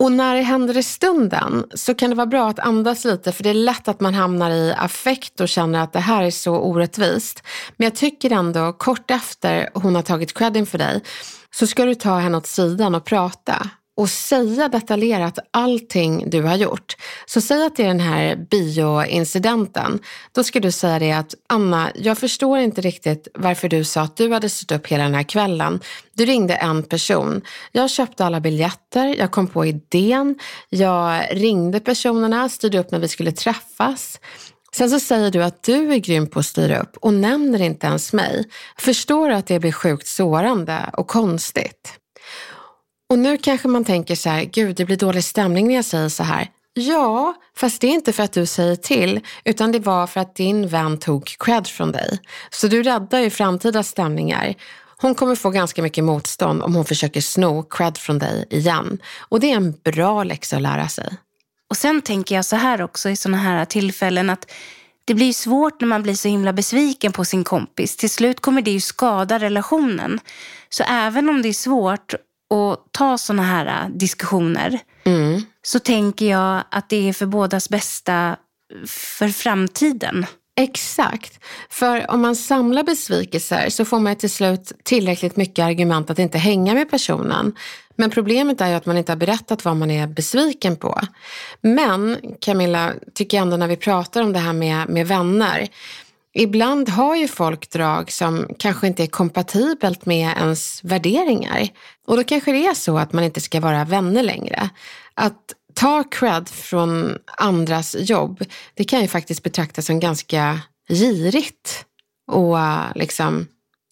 Och 0.03 0.11
när 0.11 0.35
det 0.35 0.41
händer 0.41 0.77
i 0.77 0.83
stunden 0.83 1.65
så 1.73 1.93
kan 1.93 2.09
det 2.09 2.15
vara 2.15 2.27
bra 2.27 2.49
att 2.49 2.59
andas 2.59 3.05
lite 3.05 3.31
för 3.31 3.43
det 3.43 3.49
är 3.49 3.53
lätt 3.53 3.87
att 3.87 4.01
man 4.01 4.13
hamnar 4.13 4.51
i 4.51 4.73
affekt 4.77 5.41
och 5.41 5.49
känner 5.49 5.79
att 5.79 5.93
det 5.93 5.99
här 5.99 6.23
är 6.23 6.31
så 6.31 6.55
orättvist. 6.57 7.43
Men 7.77 7.85
jag 7.85 7.95
tycker 7.95 8.31
ändå 8.31 8.73
kort 8.73 9.11
efter 9.11 9.69
hon 9.73 9.95
har 9.95 10.01
tagit 10.01 10.33
credden 10.33 10.65
för 10.65 10.77
dig 10.77 11.03
så 11.51 11.67
ska 11.67 11.85
du 11.85 11.95
ta 11.95 12.17
henne 12.19 12.37
åt 12.37 12.47
sidan 12.47 12.95
och 12.95 13.05
prata 13.05 13.69
och 13.97 14.09
säga 14.09 14.69
detaljerat 14.69 15.39
allting 15.51 16.29
du 16.29 16.41
har 16.41 16.55
gjort. 16.55 16.95
Så 17.25 17.41
säg 17.41 17.65
att 17.65 17.75
det 17.75 17.83
är 17.83 17.87
den 17.87 17.99
här 17.99 18.35
bioincidenten. 18.35 19.99
Då 20.31 20.43
ska 20.43 20.59
du 20.59 20.71
säga 20.71 20.99
det 20.99 21.11
att 21.11 21.35
Anna, 21.49 21.91
jag 21.95 22.17
förstår 22.17 22.59
inte 22.59 22.81
riktigt 22.81 23.27
varför 23.33 23.69
du 23.69 23.83
sa 23.83 24.01
att 24.01 24.17
du 24.17 24.31
hade 24.33 24.49
stått 24.49 24.77
upp 24.77 24.87
hela 24.87 25.03
den 25.03 25.15
här 25.15 25.23
kvällen. 25.23 25.79
Du 26.13 26.25
ringde 26.25 26.55
en 26.55 26.83
person. 26.83 27.41
Jag 27.71 27.89
köpte 27.89 28.25
alla 28.25 28.39
biljetter, 28.39 29.15
jag 29.19 29.31
kom 29.31 29.47
på 29.47 29.65
idén, 29.65 30.35
jag 30.69 31.25
ringde 31.31 31.79
personerna, 31.79 32.49
styrde 32.49 32.79
upp 32.79 32.91
när 32.91 32.99
vi 32.99 33.07
skulle 33.07 33.31
träffas. 33.31 34.19
Sen 34.75 34.89
så 34.89 34.99
säger 34.99 35.31
du 35.31 35.43
att 35.43 35.63
du 35.63 35.93
är 35.93 35.97
grym 35.97 36.27
på 36.27 36.39
att 36.39 36.45
styra 36.45 36.79
upp 36.79 36.97
och 36.97 37.13
nämner 37.13 37.61
inte 37.61 37.87
ens 37.87 38.13
mig. 38.13 38.45
Förstår 38.77 39.29
du 39.29 39.35
att 39.35 39.47
det 39.47 39.59
blir 39.59 39.71
sjukt 39.71 40.07
sårande 40.07 40.89
och 40.93 41.07
konstigt? 41.07 41.99
Och 43.13 43.19
nu 43.19 43.37
kanske 43.37 43.67
man 43.67 43.85
tänker 43.85 44.15
så 44.15 44.29
här, 44.29 44.43
gud 44.43 44.75
det 44.75 44.85
blir 44.85 44.97
dålig 44.97 45.23
stämning 45.23 45.67
när 45.67 45.75
jag 45.75 45.85
säger 45.85 46.09
så 46.09 46.23
här. 46.23 46.49
Ja, 46.73 47.33
fast 47.57 47.81
det 47.81 47.87
är 47.87 47.91
inte 47.91 48.13
för 48.13 48.23
att 48.23 48.33
du 48.33 48.45
säger 48.45 48.75
till, 48.75 49.19
utan 49.45 49.71
det 49.71 49.79
var 49.79 50.07
för 50.07 50.21
att 50.21 50.35
din 50.35 50.67
vän 50.67 50.97
tog 50.97 51.25
cred 51.39 51.67
från 51.67 51.91
dig. 51.91 52.19
Så 52.49 52.67
du 52.67 52.83
räddar 52.83 53.19
ju 53.19 53.29
framtida 53.29 53.83
stämningar. 53.83 54.53
Hon 54.97 55.15
kommer 55.15 55.35
få 55.35 55.49
ganska 55.49 55.81
mycket 55.81 56.03
motstånd 56.03 56.63
om 56.63 56.75
hon 56.75 56.85
försöker 56.85 57.21
sno 57.21 57.63
cred 57.63 57.97
från 57.97 58.19
dig 58.19 58.45
igen. 58.49 58.97
Och 59.19 59.39
det 59.39 59.51
är 59.51 59.55
en 59.55 59.71
bra 59.83 60.23
läxa 60.23 60.55
att 60.55 60.61
lära 60.61 60.87
sig. 60.87 61.17
Och 61.69 61.77
sen 61.77 62.01
tänker 62.01 62.35
jag 62.35 62.45
så 62.45 62.55
här 62.55 62.81
också 62.81 63.09
i 63.09 63.15
sådana 63.15 63.37
här 63.37 63.65
tillfällen 63.65 64.29
att 64.29 64.51
det 65.05 65.13
blir 65.13 65.33
svårt 65.33 65.81
när 65.81 65.87
man 65.87 66.03
blir 66.03 66.15
så 66.15 66.27
himla 66.27 66.53
besviken 66.53 67.11
på 67.11 67.25
sin 67.25 67.43
kompis. 67.43 67.97
Till 67.97 68.09
slut 68.09 68.39
kommer 68.39 68.61
det 68.61 68.71
ju 68.71 68.81
skada 68.81 69.39
relationen. 69.39 70.19
Så 70.69 70.83
även 70.83 71.29
om 71.29 71.41
det 71.41 71.49
är 71.49 71.53
svårt 71.53 72.15
och 72.53 72.77
ta 72.91 73.17
sådana 73.17 73.43
här 73.43 73.65
äh, 73.65 73.89
diskussioner 73.89 74.79
mm. 75.03 75.41
så 75.61 75.79
tänker 75.79 76.25
jag 76.29 76.63
att 76.71 76.89
det 76.89 77.09
är 77.09 77.13
för 77.13 77.25
bådas 77.25 77.69
bästa 77.69 78.35
för 78.87 79.27
framtiden. 79.27 80.25
Exakt. 80.55 81.39
För 81.69 82.11
om 82.11 82.21
man 82.21 82.35
samlar 82.35 82.83
besvikelser 82.83 83.69
så 83.69 83.85
får 83.85 83.99
man 83.99 84.15
till 84.15 84.29
slut 84.29 84.71
tillräckligt 84.83 85.35
mycket 85.35 85.65
argument 85.65 86.09
att 86.09 86.19
inte 86.19 86.37
hänga 86.37 86.73
med 86.73 86.91
personen. 86.91 87.55
Men 87.95 88.09
problemet 88.09 88.61
är 88.61 88.67
ju 88.67 88.73
att 88.73 88.85
man 88.85 88.97
inte 88.97 89.11
har 89.11 89.17
berättat 89.17 89.65
vad 89.65 89.77
man 89.77 89.91
är 89.91 90.07
besviken 90.07 90.75
på. 90.75 90.99
Men 91.61 92.17
Camilla, 92.39 92.93
tycker 93.13 93.37
jag 93.37 93.41
ändå 93.41 93.57
när 93.57 93.67
vi 93.67 93.77
pratar 93.77 94.21
om 94.21 94.33
det 94.33 94.39
här 94.39 94.53
med, 94.53 94.89
med 94.89 95.07
vänner, 95.07 95.67
Ibland 96.35 96.89
har 96.89 97.15
ju 97.15 97.27
folk 97.27 97.69
drag 97.69 98.11
som 98.11 98.47
kanske 98.59 98.87
inte 98.87 99.03
är 99.03 99.07
kompatibelt 99.07 100.05
med 100.05 100.37
ens 100.37 100.83
värderingar. 100.83 101.67
Och 102.07 102.17
då 102.17 102.23
kanske 102.23 102.51
det 102.51 102.67
är 102.67 102.73
så 102.73 102.97
att 102.97 103.13
man 103.13 103.23
inte 103.23 103.41
ska 103.41 103.59
vara 103.59 103.85
vänner 103.85 104.23
längre. 104.23 104.69
Att 105.13 105.53
ta 105.73 106.03
cred 106.03 106.49
från 106.49 107.17
andras 107.37 107.95
jobb, 107.99 108.43
det 108.73 108.83
kan 108.83 109.01
ju 109.01 109.07
faktiskt 109.07 109.43
betraktas 109.43 109.85
som 109.85 109.99
ganska 109.99 110.59
girigt 110.89 111.85
och 112.31 112.57
liksom 112.95 113.47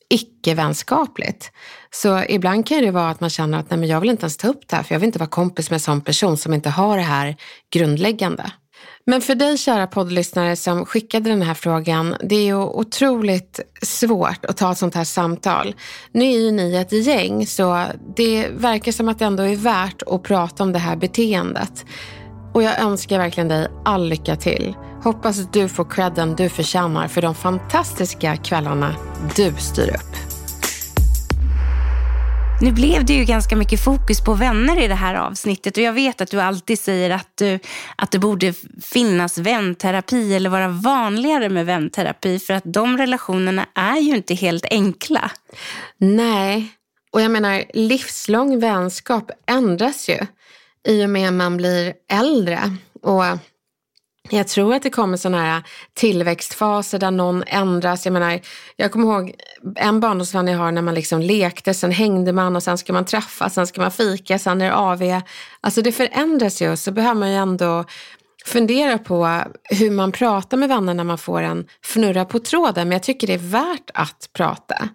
icke-vänskapligt. 0.09 1.51
Så 1.91 2.23
ibland 2.29 2.67
kan 2.67 2.81
det 2.81 2.91
vara 2.91 3.09
att 3.09 3.19
man 3.19 3.29
känner 3.29 3.59
att 3.59 3.69
nej 3.69 3.79
men 3.79 3.89
jag 3.89 4.01
vill 4.01 4.09
inte 4.09 4.23
ens 4.23 4.37
ta 4.37 4.47
upp 4.47 4.67
det 4.67 4.75
här 4.75 4.83
för 4.83 4.95
jag 4.95 4.99
vill 4.99 5.07
inte 5.07 5.19
vara 5.19 5.29
kompis 5.29 5.69
med 5.69 5.75
en 5.75 5.79
sån 5.79 6.01
person 6.01 6.37
som 6.37 6.53
inte 6.53 6.69
har 6.69 6.97
det 6.97 7.03
här 7.03 7.35
grundläggande. 7.73 8.51
Men 9.05 9.21
för 9.21 9.35
dig 9.35 9.57
kära 9.57 9.87
poddlyssnare 9.87 10.55
som 10.55 10.85
skickade 10.85 11.29
den 11.29 11.41
här 11.41 11.53
frågan, 11.53 12.15
det 12.23 12.35
är 12.35 12.45
ju 12.45 12.55
otroligt 12.55 13.59
svårt 13.81 14.45
att 14.45 14.57
ta 14.57 14.71
ett 14.71 14.77
sånt 14.77 14.95
här 14.95 15.03
samtal. 15.03 15.75
Nu 16.11 16.25
är 16.25 16.39
ju 16.39 16.51
ni 16.51 16.75
ett 16.75 16.91
gäng 16.91 17.47
så 17.47 17.85
det 18.15 18.47
verkar 18.51 18.91
som 18.91 19.09
att 19.09 19.19
det 19.19 19.25
ändå 19.25 19.43
är 19.43 19.55
värt 19.55 20.01
att 20.07 20.23
prata 20.23 20.63
om 20.63 20.73
det 20.73 20.79
här 20.79 20.95
beteendet. 20.95 21.85
Och 22.53 22.63
jag 22.63 22.79
önskar 22.79 23.17
verkligen 23.17 23.47
dig 23.47 23.67
all 23.85 24.07
lycka 24.07 24.35
till. 24.35 24.75
Hoppas 25.03 25.39
att 25.39 25.53
du 25.53 25.67
får 25.67 25.85
credden 25.85 26.35
du 26.35 26.49
förtjänar 26.49 27.07
för 27.07 27.21
de 27.21 27.35
fantastiska 27.35 28.35
kvällarna 28.35 28.95
du 29.35 29.53
styr 29.59 29.89
upp. 29.89 30.10
Nu 32.61 32.71
blev 32.71 33.05
det 33.05 33.13
ju 33.13 33.25
ganska 33.25 33.55
mycket 33.55 33.83
fokus 33.83 34.21
på 34.21 34.33
vänner 34.33 34.83
i 34.83 34.87
det 34.87 34.95
här 34.95 35.15
avsnittet 35.15 35.77
och 35.77 35.83
jag 35.83 35.93
vet 35.93 36.21
att 36.21 36.31
du 36.31 36.41
alltid 36.41 36.79
säger 36.79 37.09
att, 37.09 37.37
du, 37.37 37.59
att 37.95 38.11
det 38.11 38.19
borde 38.19 38.53
finnas 38.81 39.37
vänterapi 39.37 40.35
eller 40.35 40.49
vara 40.49 40.67
vanligare 40.67 41.49
med 41.49 41.65
vänterapi 41.65 42.39
för 42.39 42.53
att 42.53 42.63
de 42.65 42.97
relationerna 42.97 43.65
är 43.75 43.97
ju 43.97 44.15
inte 44.15 44.33
helt 44.33 44.65
enkla. 44.69 45.31
Nej, 45.97 46.67
och 47.11 47.21
jag 47.21 47.31
menar 47.31 47.63
livslång 47.73 48.59
vänskap 48.59 49.31
ändras 49.45 50.09
ju 50.09 50.17
i 50.87 51.05
och 51.05 51.09
med 51.09 51.27
att 51.27 51.33
man 51.33 51.57
blir 51.57 51.93
äldre. 52.11 52.77
Och 53.01 53.23
jag 54.29 54.47
tror 54.47 54.75
att 54.75 54.83
det 54.83 54.89
kommer 54.89 55.17
sådana 55.17 55.43
här 55.43 55.63
tillväxtfaser 55.93 56.99
där 56.99 57.11
någon 57.11 57.43
ändras. 57.47 58.05
Jag 58.05 58.13
menar, 58.13 58.39
jag 58.75 58.91
kommer 58.91 59.07
ihåg 59.07 59.35
en 59.75 59.99
barndomsvän 59.99 60.47
jag 60.47 60.57
har 60.57 60.71
när 60.71 60.81
man 60.81 60.93
liksom 60.93 61.21
lekte, 61.21 61.73
sen 61.73 61.91
hängde 61.91 62.33
man 62.33 62.55
och 62.55 62.63
sen 62.63 62.77
ska 62.77 62.93
man 62.93 63.05
träffas, 63.05 63.53
sen 63.53 63.67
ska 63.67 63.81
man 63.81 63.91
fika, 63.91 64.39
sen 64.39 64.61
är 64.61 64.65
det 64.65 64.75
AV. 64.75 65.21
Alltså 65.61 65.81
det 65.81 65.91
förändras 65.91 66.61
ju 66.61 66.77
så 66.77 66.91
behöver 66.91 67.19
man 67.19 67.29
ju 67.29 67.35
ändå 67.35 67.85
fundera 68.45 68.97
på 68.97 69.43
hur 69.63 69.91
man 69.91 70.11
pratar 70.11 70.57
med 70.57 70.69
vänner 70.69 70.93
när 70.93 71.03
man 71.03 71.17
får 71.17 71.41
en 71.41 71.65
fnurra 71.81 72.25
på 72.25 72.39
tråden. 72.39 72.87
Men 72.87 72.95
jag 72.95 73.03
tycker 73.03 73.27
det 73.27 73.33
är 73.33 73.37
värt 73.37 73.91
att 73.93 74.29
prata. 74.33 74.89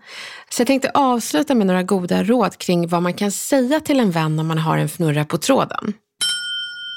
Så 0.51 0.61
jag 0.61 0.67
tänkte 0.67 0.91
avsluta 0.95 1.55
med 1.55 1.67
några 1.67 1.83
goda 1.83 2.25
råd 2.25 2.59
kring 2.59 2.89
vad 2.89 3.03
man 3.03 3.15
kan 3.15 3.33
säga 3.33 3.81
till 3.81 4.01
en 4.01 4.11
vän 4.11 4.39
om 4.39 4.47
man 4.47 4.59
har 4.59 4.79
en 4.79 4.89
fnurra 4.89 5.25
på 5.25 5.39
tråden. 5.39 5.95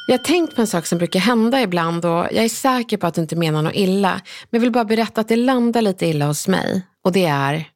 Jag 0.10 0.18
har 0.18 0.24
tänkt 0.24 0.56
på 0.56 0.62
en 0.62 0.68
sak 0.68 0.86
som 0.86 0.98
brukar 0.98 1.20
hända 1.20 1.62
ibland 1.62 2.06
och 2.06 2.12
jag 2.12 2.46
är 2.46 2.50
säker 2.50 2.98
på 2.98 3.08
att 3.08 3.14
du 3.14 3.22
inte 3.22 3.36
menar 3.36 3.62
något 3.62 3.76
illa. 3.76 4.12
Men 4.50 4.58
jag 4.58 4.60
vill 4.60 4.72
bara 4.72 4.86
berätta 4.86 5.22
att 5.22 5.28
det 5.28 5.36
landar 5.36 5.82
lite 5.82 6.06
illa 6.06 6.26
hos 6.26 6.48
mig. 6.48 6.86
Och 7.04 7.12
det 7.12 7.26
är... 7.26 7.70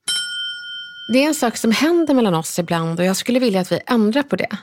Det 1.13 1.23
är 1.23 1.27
en 1.27 1.35
sak 1.35 1.57
som 1.57 1.71
händer 1.71 2.13
mellan 2.13 2.33
oss 2.33 2.59
ibland 2.59 2.99
och 2.99 3.05
jag 3.05 3.15
skulle 3.15 3.39
vilja 3.39 3.61
att 3.61 3.71
vi 3.71 3.79
ändrar 3.87 4.23
på 4.23 4.35
det. 4.35 4.57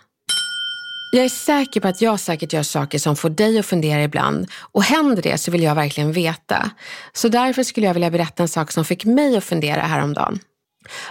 Jag 1.13 1.25
är 1.25 1.29
säker 1.29 1.81
på 1.81 1.89
att 1.89 2.01
jag 2.01 2.21
säkert 2.21 2.53
gör 2.53 2.63
saker 2.63 2.99
som 2.99 3.17
får 3.17 3.31
dig 3.31 3.59
att 3.59 3.67
fundera 3.67 4.03
ibland 4.03 4.51
och 4.73 4.83
händer 4.83 5.23
det 5.23 5.39
så 5.39 5.51
vill 5.51 5.63
jag 5.63 5.75
verkligen 5.75 6.13
veta. 6.13 6.71
Så 7.13 7.29
därför 7.29 7.63
skulle 7.63 7.87
jag 7.87 7.95
vilja 7.95 8.11
berätta 8.11 8.43
en 8.43 8.49
sak 8.49 8.73
som 8.73 8.85
fick 8.85 9.05
mig 9.05 9.37
att 9.37 9.45
fundera 9.45 9.81
häromdagen. 9.81 10.39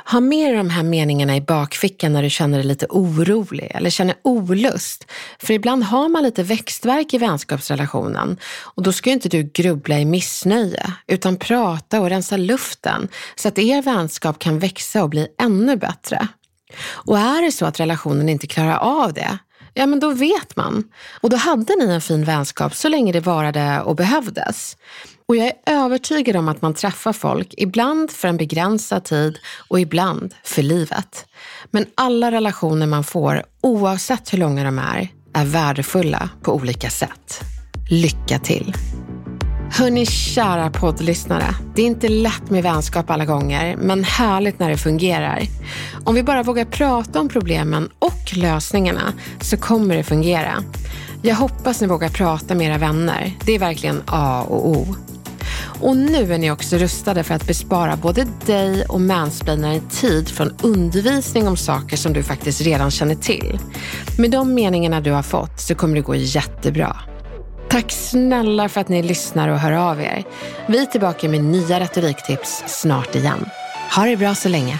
Ha 0.06 0.20
med 0.20 0.56
de 0.56 0.70
här 0.70 0.84
meningarna 0.84 1.36
i 1.36 1.42
bakfickan 1.42 2.14
när 2.14 2.24
du 2.24 2.30
känner 2.30 2.58
dig 2.58 2.68
lite 2.68 2.86
orolig 2.90 3.72
eller 3.76 3.90
känner 3.90 4.16
olust. 4.24 5.12
För 5.40 5.54
ibland 5.54 5.84
har 5.84 6.10
man 6.10 6.24
lite 6.24 6.44
växtverk 6.44 7.14
i 7.14 7.18
vänskapsrelationen 7.18 8.38
och 8.62 8.84
då 8.84 8.92
ska 8.92 9.10
ju 9.10 9.14
inte 9.14 9.30
du 9.30 9.44
grubbla 9.44 10.00
i 10.00 10.06
missnöje 10.06 10.94
utan 11.08 11.38
prata 11.38 12.02
och 12.02 12.10
rensa 12.10 12.38
luften 12.38 13.08
så 13.36 13.48
att 13.48 13.60
er 13.60 13.82
vänskap 13.82 14.40
kan 14.40 14.60
växa 14.60 15.04
och 15.04 15.10
bli 15.10 15.28
ännu 15.42 15.76
bättre. 15.76 16.28
Och 16.88 17.18
är 17.18 17.42
det 17.42 17.52
så 17.52 17.66
att 17.66 17.80
relationen 17.80 18.30
inte 18.30 18.48
klarar 18.48 18.78
av 18.78 19.14
det, 19.14 19.38
ja 19.74 19.86
men 19.86 20.00
då 20.00 20.12
vet 20.12 20.56
man. 20.56 20.84
Och 21.22 21.30
då 21.30 21.38
hade 21.38 21.76
ni 21.76 21.86
en 21.86 22.02
fin 22.02 22.24
vänskap 22.24 22.76
så 22.76 22.90
länge 22.90 23.12
det 23.12 23.20
varade 23.20 23.82
och 23.82 23.96
behövdes. 23.96 24.78
Och 25.30 25.36
jag 25.36 25.48
är 25.48 25.54
övertygad 25.66 26.36
om 26.36 26.48
att 26.48 26.62
man 26.62 26.74
träffar 26.74 27.14
folk, 27.14 27.54
ibland 27.58 28.12
för 28.12 28.28
en 28.28 28.38
begränsad 28.38 29.04
tid 29.04 29.40
och 29.68 29.80
ibland 29.80 30.34
för 30.44 30.62
livet. 30.62 31.26
Men 31.72 31.86
alla 31.96 32.32
relationer 32.32 32.88
man 32.88 33.04
får, 33.04 33.44
oavsett 33.62 34.34
hur 34.34 34.38
långa 34.38 34.64
de 34.64 34.80
är, 34.80 35.08
är 35.34 35.46
värdefulla 35.46 36.30
på 36.44 36.54
olika 36.54 36.90
sätt. 36.90 37.42
Lycka 37.90 38.40
till! 38.40 38.74
Hörni, 39.72 40.06
kära 40.06 40.70
poddlyssnare. 40.72 41.56
Det 41.76 41.82
är 41.82 41.86
inte 41.86 42.10
lätt 42.10 42.50
med 42.50 42.64
vänskap 42.64 43.10
alla 43.10 43.26
gånger, 43.26 43.78
men 43.78 44.04
härligt 44.04 44.60
när 44.60 44.70
det 44.70 44.78
fungerar. 44.78 45.42
Om 46.04 46.16
vi 46.16 46.24
bara 46.24 46.44
vågar 46.44 46.66
prata 46.66 47.20
om 47.20 47.30
problemen 47.30 47.90
och 48.00 48.38
lösningarna 48.38 49.14
så 49.42 49.58
kommer 49.58 49.96
det 49.96 50.04
fungera. 50.04 50.64
Jag 51.22 51.36
hoppas 51.36 51.82
ni 51.82 51.88
vågar 51.88 52.10
prata 52.10 52.56
med 52.56 52.68
era 52.68 52.78
vänner. 52.78 53.34
Det 53.46 53.56
är 53.56 53.60
verkligen 53.60 54.04
A 54.06 54.46
och 54.48 54.70
O. 54.70 54.96
Och 55.82 55.98
nu 55.98 56.34
är 56.34 56.38
ni 56.38 56.52
också 56.52 56.78
rustade 56.78 57.24
för 57.24 57.36
att 57.36 57.48
bespara 57.48 57.96
både 57.96 58.28
dig 58.46 58.86
och 58.86 59.02
mansplainaren 59.02 59.82
tid 59.90 60.30
från 60.30 60.56
undervisning 60.62 61.48
om 61.48 61.58
saker 61.58 61.98
som 61.98 62.14
du 62.14 62.24
faktiskt 62.24 62.62
redan 62.62 62.92
känner 62.92 63.16
till. 63.16 63.60
Med 64.18 64.32
de 64.32 64.54
meningarna 64.54 65.02
du 65.02 65.12
har 65.12 65.24
fått 65.24 65.60
så 65.60 65.76
kommer 65.76 65.96
det 65.96 66.02
gå 66.02 66.16
jättebra. 66.16 66.98
Tack 67.70 67.92
snälla 67.92 68.70
för 68.70 68.82
att 68.82 68.90
ni 68.90 69.04
lyssnar 69.04 69.50
och 69.50 69.60
hör 69.60 69.72
av 69.72 70.02
er. 70.02 70.24
Vi 70.68 70.82
är 70.82 70.86
tillbaka 70.86 71.30
med 71.30 71.44
nya 71.44 71.80
retoriktips 71.80 72.64
snart 72.68 73.16
igen. 73.16 73.46
Ha 73.96 74.06
det 74.06 74.18
bra 74.18 74.36
så 74.36 74.50
länge. 74.50 74.80